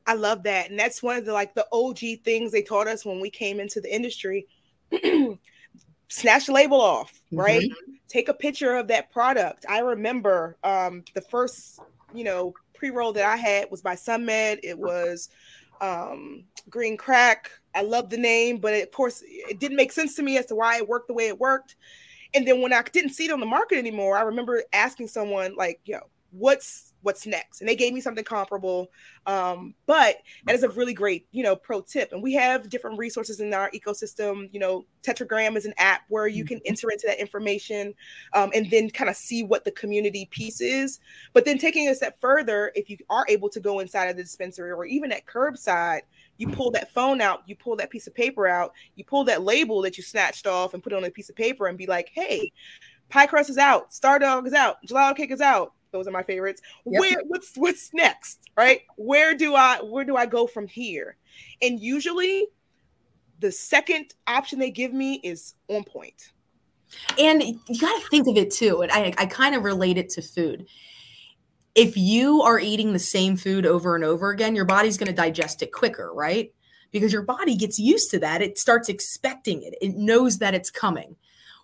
[0.07, 0.70] I love that.
[0.70, 3.61] And that's one of the like the OG things they taught us when we came
[3.61, 4.46] into the industry.
[6.09, 7.62] Snatch the label off, right?
[7.62, 7.92] Mm-hmm.
[8.09, 9.64] Take a picture of that product.
[9.68, 11.81] I remember um, the first,
[12.12, 14.59] you know, pre-roll that I had was by SunMed.
[14.62, 15.29] It was
[15.81, 17.53] um, green crack.
[17.74, 20.46] I love the name, but it, of course, it didn't make sense to me as
[20.46, 21.76] to why it worked the way it worked.
[22.35, 25.56] And then when I didn't see it on the market anymore, I remember asking someone
[25.56, 25.98] like, "Yo,
[26.33, 28.90] what's what's next and they gave me something comparable
[29.26, 32.98] um, but that is a really great you know pro tip and we have different
[32.98, 36.68] resources in our ecosystem you know tetragram is an app where you can mm-hmm.
[36.68, 37.94] enter into that information
[38.35, 41.00] um, and then kind of see what the community piece is
[41.33, 44.23] but then taking a step further if you are able to go inside of the
[44.23, 46.02] dispensary or even at curbside
[46.41, 49.43] you pull that phone out you pull that piece of paper out you pull that
[49.43, 51.87] label that you snatched off and put it on a piece of paper and be
[51.87, 52.51] like hey
[53.09, 56.63] pie crust is out Stardawg is out gelato cake is out those are my favorites.
[56.87, 57.01] Yep.
[57.01, 58.83] Where what's what's next, right?
[58.97, 61.17] Where do I where do I go from here?
[61.63, 62.47] And usually
[63.41, 66.33] the second option they give me is on point.
[67.19, 68.83] And you got to think of it too.
[68.83, 70.67] And I, I kind of relate it to food.
[71.75, 75.14] If you are eating the same food over and over again, your body's going to
[75.14, 76.52] digest it quicker, right?
[76.90, 78.42] Because your body gets used to that.
[78.42, 81.16] It starts expecting it, it knows that it's coming.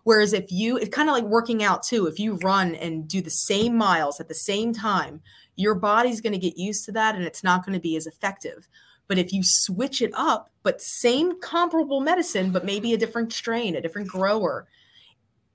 [0.05, 2.07] Whereas if you, it's kind of like working out too.
[2.07, 5.21] If you run and do the same miles at the same time,
[5.57, 8.07] your body's going to get used to that and it's not going to be as
[8.07, 8.69] effective.
[9.09, 13.75] But if you switch it up, but same comparable medicine, but maybe a different strain,
[13.75, 14.69] a different grower,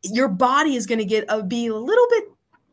[0.03, 2.25] your body is going to get a be a little bit,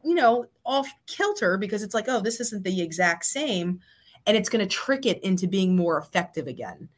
[0.05, 3.81] you know, off kilter because it's like, oh, this isn't the exact same.
[4.27, 6.89] And it's going to trick it into being more effective again.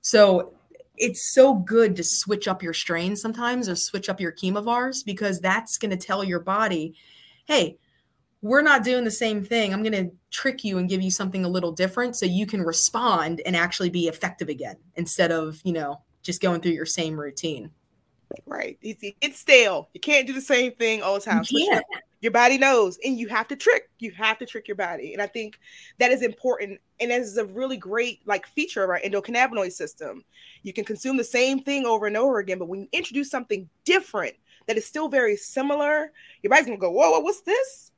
[0.00, 0.54] So
[0.96, 5.40] it's so good to switch up your strains sometimes or switch up your chemovars because
[5.40, 6.94] that's going to tell your body,
[7.46, 7.78] hey,
[8.42, 9.72] we're not doing the same thing.
[9.72, 12.62] I'm going to trick you and give you something a little different so you can
[12.62, 17.18] respond and actually be effective again instead of, you know, just going through your same
[17.18, 17.70] routine.
[18.46, 18.78] Right.
[18.82, 19.88] It's, it's stale.
[19.94, 21.44] You can't do the same thing all the time.
[21.50, 21.80] Yeah,
[22.20, 23.90] Your body knows, and you have to trick.
[23.98, 25.58] You have to trick your body, and I think
[25.98, 26.80] that is important.
[27.00, 30.24] And that is a really great like feature of our endocannabinoid system.
[30.62, 33.68] You can consume the same thing over and over again, but when you introduce something
[33.84, 34.34] different
[34.66, 36.12] that is still very similar,
[36.42, 37.92] your body's gonna go, "Whoa, whoa what's this?"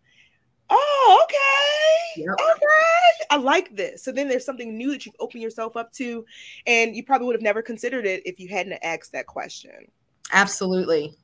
[0.71, 2.23] Oh, okay.
[2.23, 2.35] Yep.
[2.35, 3.27] Okay.
[3.31, 4.03] I like this.
[4.03, 6.25] So then there's something new that you open yourself up to,
[6.67, 9.91] and you probably would have never considered it if you hadn't asked that question.
[10.33, 11.15] Absolutely.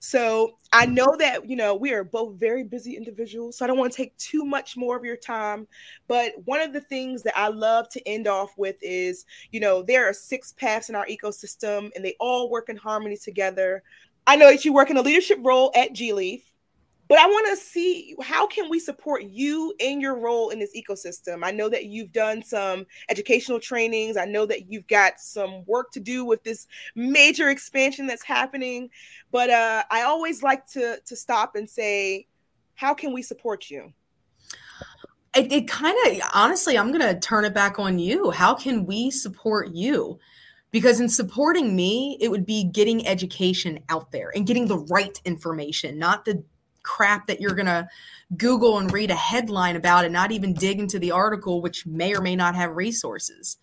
[0.00, 3.58] So I know that, you know, we are both very busy individuals.
[3.58, 5.66] So I don't want to take too much more of your time.
[6.06, 9.82] But one of the things that I love to end off with is, you know,
[9.82, 13.82] there are six paths in our ecosystem and they all work in harmony together.
[14.26, 16.42] I know that you work in a leadership role at gLeaf
[17.08, 20.76] but i want to see how can we support you in your role in this
[20.76, 21.40] ecosystem?
[21.42, 24.16] I know that you've done some educational trainings.
[24.16, 28.90] I know that you've got some work to do with this major expansion that's happening.
[29.30, 32.26] But uh, i always like to to stop and say
[32.74, 33.92] how can we support you?
[35.34, 38.30] It, it kind of honestly i'm gonna turn it back on you.
[38.30, 40.18] How can we support you?
[40.70, 45.20] Because in supporting me it would be getting education out there and getting the right
[45.24, 46.42] information not the
[46.86, 47.86] crap that you're going to
[48.36, 52.14] Google and read a headline about and not even dig into the article, which may
[52.14, 53.58] or may not have resources.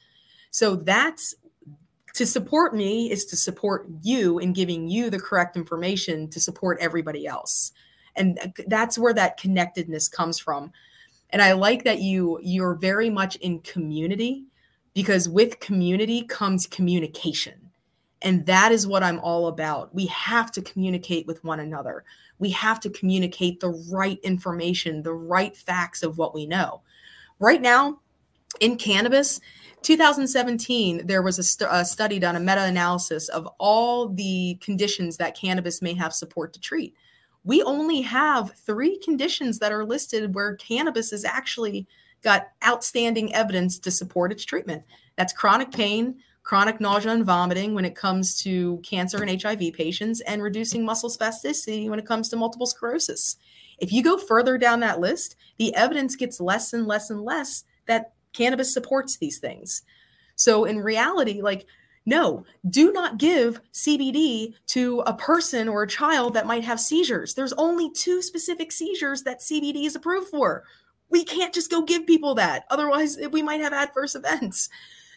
[0.51, 1.33] So that's
[2.13, 6.77] to support me is to support you in giving you the correct information to support
[6.79, 7.71] everybody else.
[8.15, 10.71] And that's where that connectedness comes from.
[11.31, 14.45] And I like that you you're very much in community
[14.93, 17.71] because with community comes communication.
[18.21, 19.93] And that is what I'm all about.
[19.93, 22.03] We have to communicate with one another
[22.39, 26.81] we have to communicate the right information, the right facts of what we know.
[27.39, 27.99] Right now,
[28.59, 29.39] in cannabis,
[29.81, 35.17] 2017, there was a, st- a study done, a meta analysis of all the conditions
[35.17, 36.93] that cannabis may have support to treat.
[37.43, 41.87] We only have three conditions that are listed where cannabis has actually
[42.23, 44.83] got outstanding evidence to support its treatment.
[45.17, 50.21] That's chronic pain, chronic nausea and vomiting when it comes to cancer and HIV patients,
[50.21, 53.37] and reducing muscle spasticity when it comes to multiple sclerosis.
[53.79, 57.63] If you go further down that list, the evidence gets less and less and less
[57.87, 59.83] that cannabis supports these things.
[60.35, 61.65] So, in reality, like,
[62.05, 67.33] no, do not give CBD to a person or a child that might have seizures.
[67.33, 70.63] There's only two specific seizures that CBD is approved for.
[71.09, 72.65] We can't just go give people that.
[72.69, 74.69] Otherwise, we might have adverse events.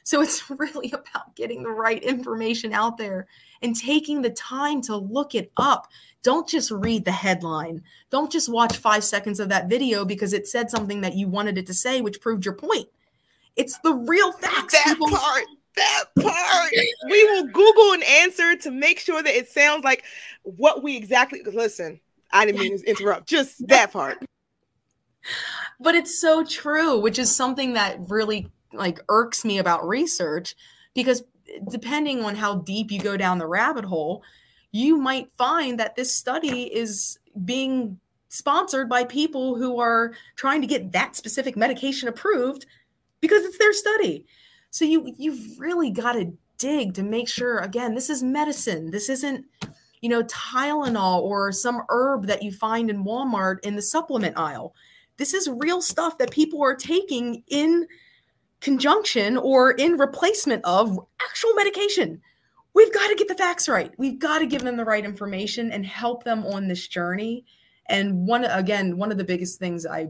[0.07, 3.27] So it's really about getting the right information out there
[3.61, 5.89] and taking the time to look it up.
[6.23, 7.83] Don't just read the headline.
[8.11, 11.59] Don't just watch five seconds of that video because it said something that you wanted
[11.59, 12.87] it to say, which proved your point.
[13.57, 14.75] It's the real facts.
[14.75, 15.09] That people.
[15.09, 15.45] part.
[15.75, 16.73] That part.
[17.11, 20.05] we will Google an answer to make sure that it sounds like
[20.43, 22.01] what we exactly listen.
[22.31, 23.29] I didn't mean to interrupt.
[23.29, 24.25] Just that part.
[25.81, 30.55] But it's so true, which is something that really like irks me about research
[30.95, 31.23] because
[31.71, 34.23] depending on how deep you go down the rabbit hole,
[34.73, 37.99] you might find that this study is being
[38.29, 42.67] sponsored by people who are trying to get that specific medication approved
[43.21, 44.27] because it's their study.
[44.71, 48.91] So you you've really got to dig to make sure again this is medicine.
[48.91, 49.45] This isn't
[50.03, 54.75] you know Tylenol or some herb that you find in Walmart in the supplement aisle.
[55.17, 57.87] This is real stuff that people are taking in
[58.61, 62.21] conjunction or in replacement of actual medication.
[62.75, 63.93] We've got to get the facts right.
[63.97, 67.45] We've got to give them the right information and help them on this journey.
[67.89, 70.09] And one again, one of the biggest things I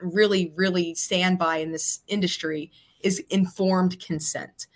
[0.00, 2.70] really, really stand by in this industry
[3.02, 4.66] is informed consent.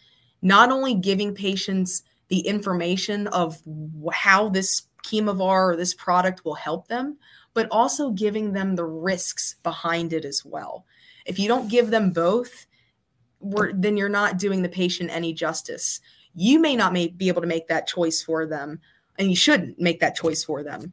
[0.42, 3.62] Not only giving patients the information of
[4.12, 7.18] how this chemovar or this product will help them,
[7.52, 10.84] but also giving them the risks behind it as well.
[11.26, 12.66] If you don't give them both,
[13.74, 16.00] then you're not doing the patient any justice.
[16.34, 18.80] You may not may, be able to make that choice for them,
[19.18, 20.92] and you shouldn't make that choice for them.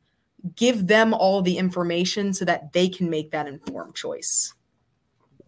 [0.56, 4.54] Give them all the information so that they can make that informed choice.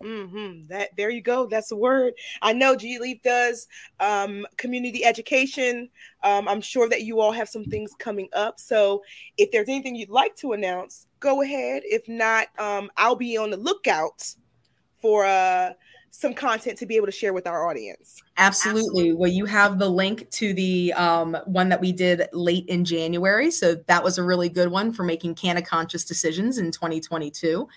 [0.03, 0.67] Mm-hmm.
[0.67, 1.45] That there you go.
[1.45, 2.13] That's the word.
[2.41, 3.67] I know gLeaf does
[3.99, 5.89] um, community education.
[6.23, 8.59] Um, I'm sure that you all have some things coming up.
[8.59, 9.01] So
[9.37, 11.83] if there's anything you'd like to announce, go ahead.
[11.85, 14.35] If not, um, I'll be on the lookout
[15.01, 15.71] for uh,
[16.16, 18.22] some content to be able to share with our audience.
[18.38, 18.82] Absolutely.
[18.82, 19.14] Absolutely.
[19.14, 23.49] Well, you have the link to the um, one that we did late in January.
[23.49, 27.68] So that was a really good one for making canna conscious decisions in 2022.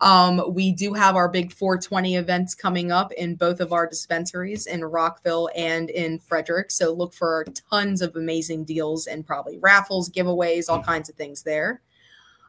[0.00, 4.66] Um, we do have our big 420 events coming up in both of our dispensaries
[4.66, 6.70] in Rockville and in Frederick.
[6.70, 11.42] So look for tons of amazing deals and probably raffles, giveaways, all kinds of things
[11.42, 11.82] there.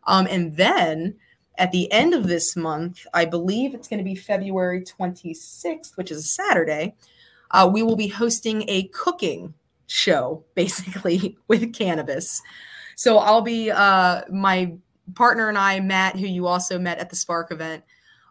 [0.06, 1.16] Um, and then
[1.58, 6.12] at the end of this month, I believe it's going to be February 26th, which
[6.12, 6.96] is a Saturday,
[7.52, 9.54] uh, we will be hosting a cooking
[9.88, 12.42] show basically with cannabis.
[12.96, 14.74] So I'll be uh, my
[15.16, 17.84] partner and I, Matt, who you also met at the Spark event,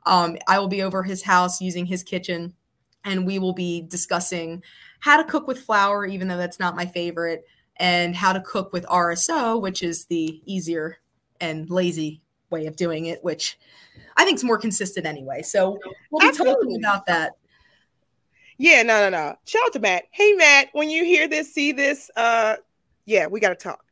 [0.04, 2.54] um, I will be over his house using his kitchen,
[3.04, 4.62] and we will be discussing
[5.00, 7.44] how to cook with flower, even though that's not my favorite,
[7.78, 10.98] and how to cook with RSO, which is the easier
[11.40, 13.58] and lazy way of doing it, which
[14.16, 15.42] I think is more consistent anyway.
[15.42, 15.78] So
[16.10, 16.54] we'll be Absolutely.
[16.54, 17.32] talking about that.
[18.58, 19.36] Yeah, no, no, no.
[19.44, 20.04] Shout out to Matt.
[20.10, 22.56] Hey, Matt, when you hear this, see this, uh,
[23.04, 23.84] yeah, we got to talk.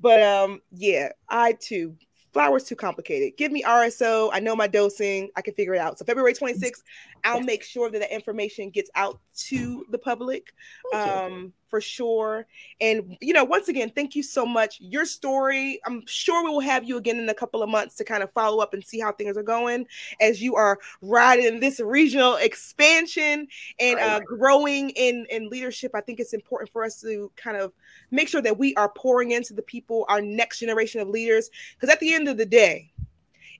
[0.00, 1.96] But um, yeah, I too
[2.32, 3.36] flowers too complicated.
[3.36, 4.30] Give me RSO.
[4.32, 5.28] I know my dosing.
[5.36, 5.98] I can figure it out.
[5.98, 6.82] So February 26th,
[7.24, 10.52] I'll make sure that the information gets out to the public
[10.94, 12.46] um, for sure.
[12.82, 14.76] And you know, once again, thank you so much.
[14.78, 15.80] Your story.
[15.86, 18.30] I'm sure we will have you again in a couple of months to kind of
[18.32, 19.86] follow up and see how things are going
[20.20, 23.48] as you are riding this regional expansion
[23.80, 25.92] and uh, growing in in leadership.
[25.94, 27.72] I think it's important for us to kind of
[28.10, 31.88] make sure that we are pouring into the people, our next generation of leaders, because
[31.88, 32.92] at the end of the day,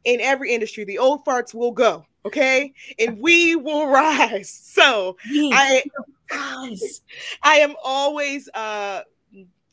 [0.04, 2.72] in every industry, the old farts will go okay?
[2.98, 4.60] And we will rise.
[4.72, 5.82] So i
[7.42, 9.02] i am always uh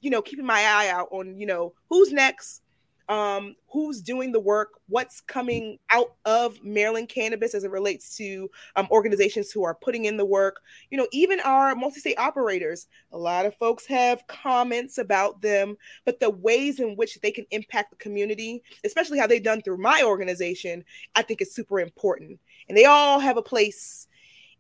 [0.02, 2.62] you know keeping my eye out on you know who's next
[3.10, 8.50] um, who's doing the work, what's coming out of Maryland cannabis as it relates to
[8.76, 10.62] um, organizations who are putting in the work.
[10.92, 15.76] You know, even our multi state operators, a lot of folks have comments about them,
[16.06, 19.78] but the ways in which they can impact the community, especially how they've done through
[19.78, 20.84] my organization,
[21.16, 22.40] I think is super important.
[22.68, 24.08] And they all have a place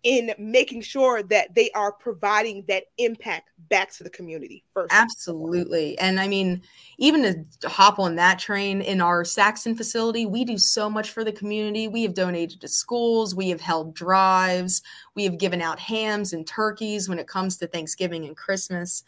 [0.03, 4.93] in making sure that they are providing that impact back to the community first.
[4.93, 5.97] Absolutely.
[5.99, 6.61] And I mean,
[6.97, 11.23] even to hop on that train in our Saxon facility, we do so much for
[11.23, 11.87] the community.
[11.87, 14.81] We have donated to schools, we have held drives,
[15.15, 19.03] we have given out hams and turkeys when it comes to Thanksgiving and Christmas.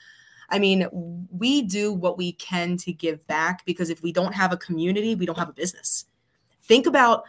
[0.49, 0.87] I mean,
[1.31, 5.15] we do what we can to give back because if we don't have a community,
[5.15, 6.05] we don't have a business.
[6.63, 7.23] Think about,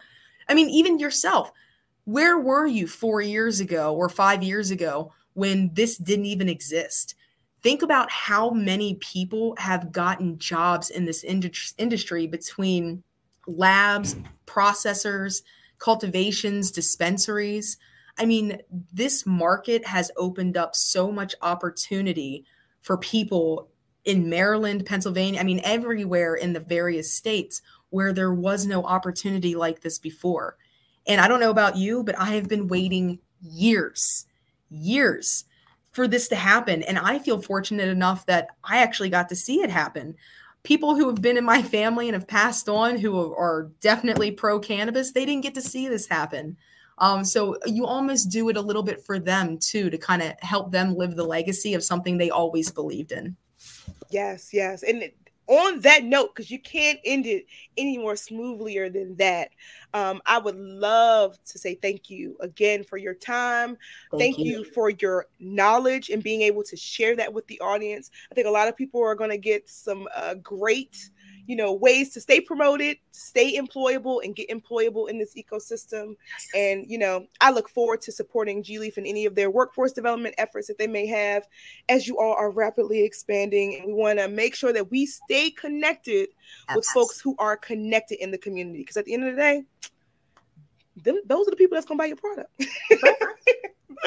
[0.49, 1.53] I mean, even yourself
[2.05, 7.15] where were you four years ago or five years ago when this didn't even exist?
[7.61, 13.03] Think about how many people have gotten jobs in this industry between
[13.47, 15.43] labs, processors,
[15.79, 17.77] cultivations, dispensaries.
[18.17, 22.45] I mean, this market has opened up so much opportunity
[22.81, 23.69] for people
[24.05, 29.55] in Maryland, Pennsylvania, I mean, everywhere in the various states where there was no opportunity
[29.55, 30.57] like this before.
[31.07, 34.25] And I don't know about you, but I have been waiting years,
[34.69, 35.45] years
[35.91, 36.83] for this to happen.
[36.83, 40.15] And I feel fortunate enough that I actually got to see it happen.
[40.63, 44.59] People who have been in my family and have passed on who are definitely pro
[44.59, 46.57] cannabis, they didn't get to see this happen.
[46.99, 50.33] Um, so you almost do it a little bit for them too, to kind of
[50.39, 53.35] help them live the legacy of something they always believed in.
[54.09, 54.83] Yes, yes.
[54.83, 55.11] And
[55.47, 57.45] on that note, because you can't end it
[57.77, 59.49] any more smoothlier than that,
[59.93, 63.77] um, I would love to say thank you again for your time.
[64.11, 64.59] Thank, thank you.
[64.59, 64.63] you.
[64.63, 68.09] for your knowledge and being able to share that with the audience.
[68.31, 71.09] I think a lot of people are going to get some uh, great
[71.45, 76.15] you know, ways to stay promoted, stay employable, and get employable in this ecosystem.
[76.55, 80.35] And you know, I look forward to supporting gLeaf in any of their workforce development
[80.37, 81.47] efforts that they may have,
[81.89, 83.75] as you all are rapidly expanding.
[83.75, 86.29] And we want to make sure that we stay connected
[86.73, 88.79] with folks who are connected in the community.
[88.79, 89.63] Because at the end of the day,
[91.03, 92.51] them those are the people that's gonna buy your product.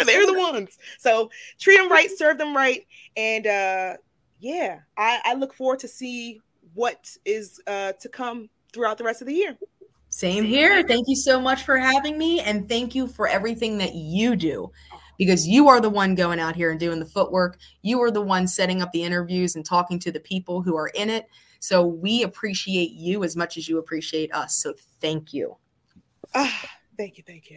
[0.05, 0.79] They're the ones.
[0.99, 3.97] So treat them right, serve them right, and uh,
[4.41, 6.41] yeah, I, I look forward to see
[6.77, 9.59] what is uh, to come throughout the rest of the year.
[10.11, 10.83] Same here.
[10.83, 14.71] Thank you so much for having me, and thank you for everything that you do
[15.19, 17.59] because you are the one going out here and doing the footwork.
[17.83, 20.89] You are the one setting up the interviews and talking to the people who are
[20.89, 21.27] in it.
[21.59, 24.55] So we appreciate you as much as you appreciate us.
[24.57, 25.57] So thank you.
[26.35, 27.25] Ah, thank you.
[27.27, 27.55] Thank you.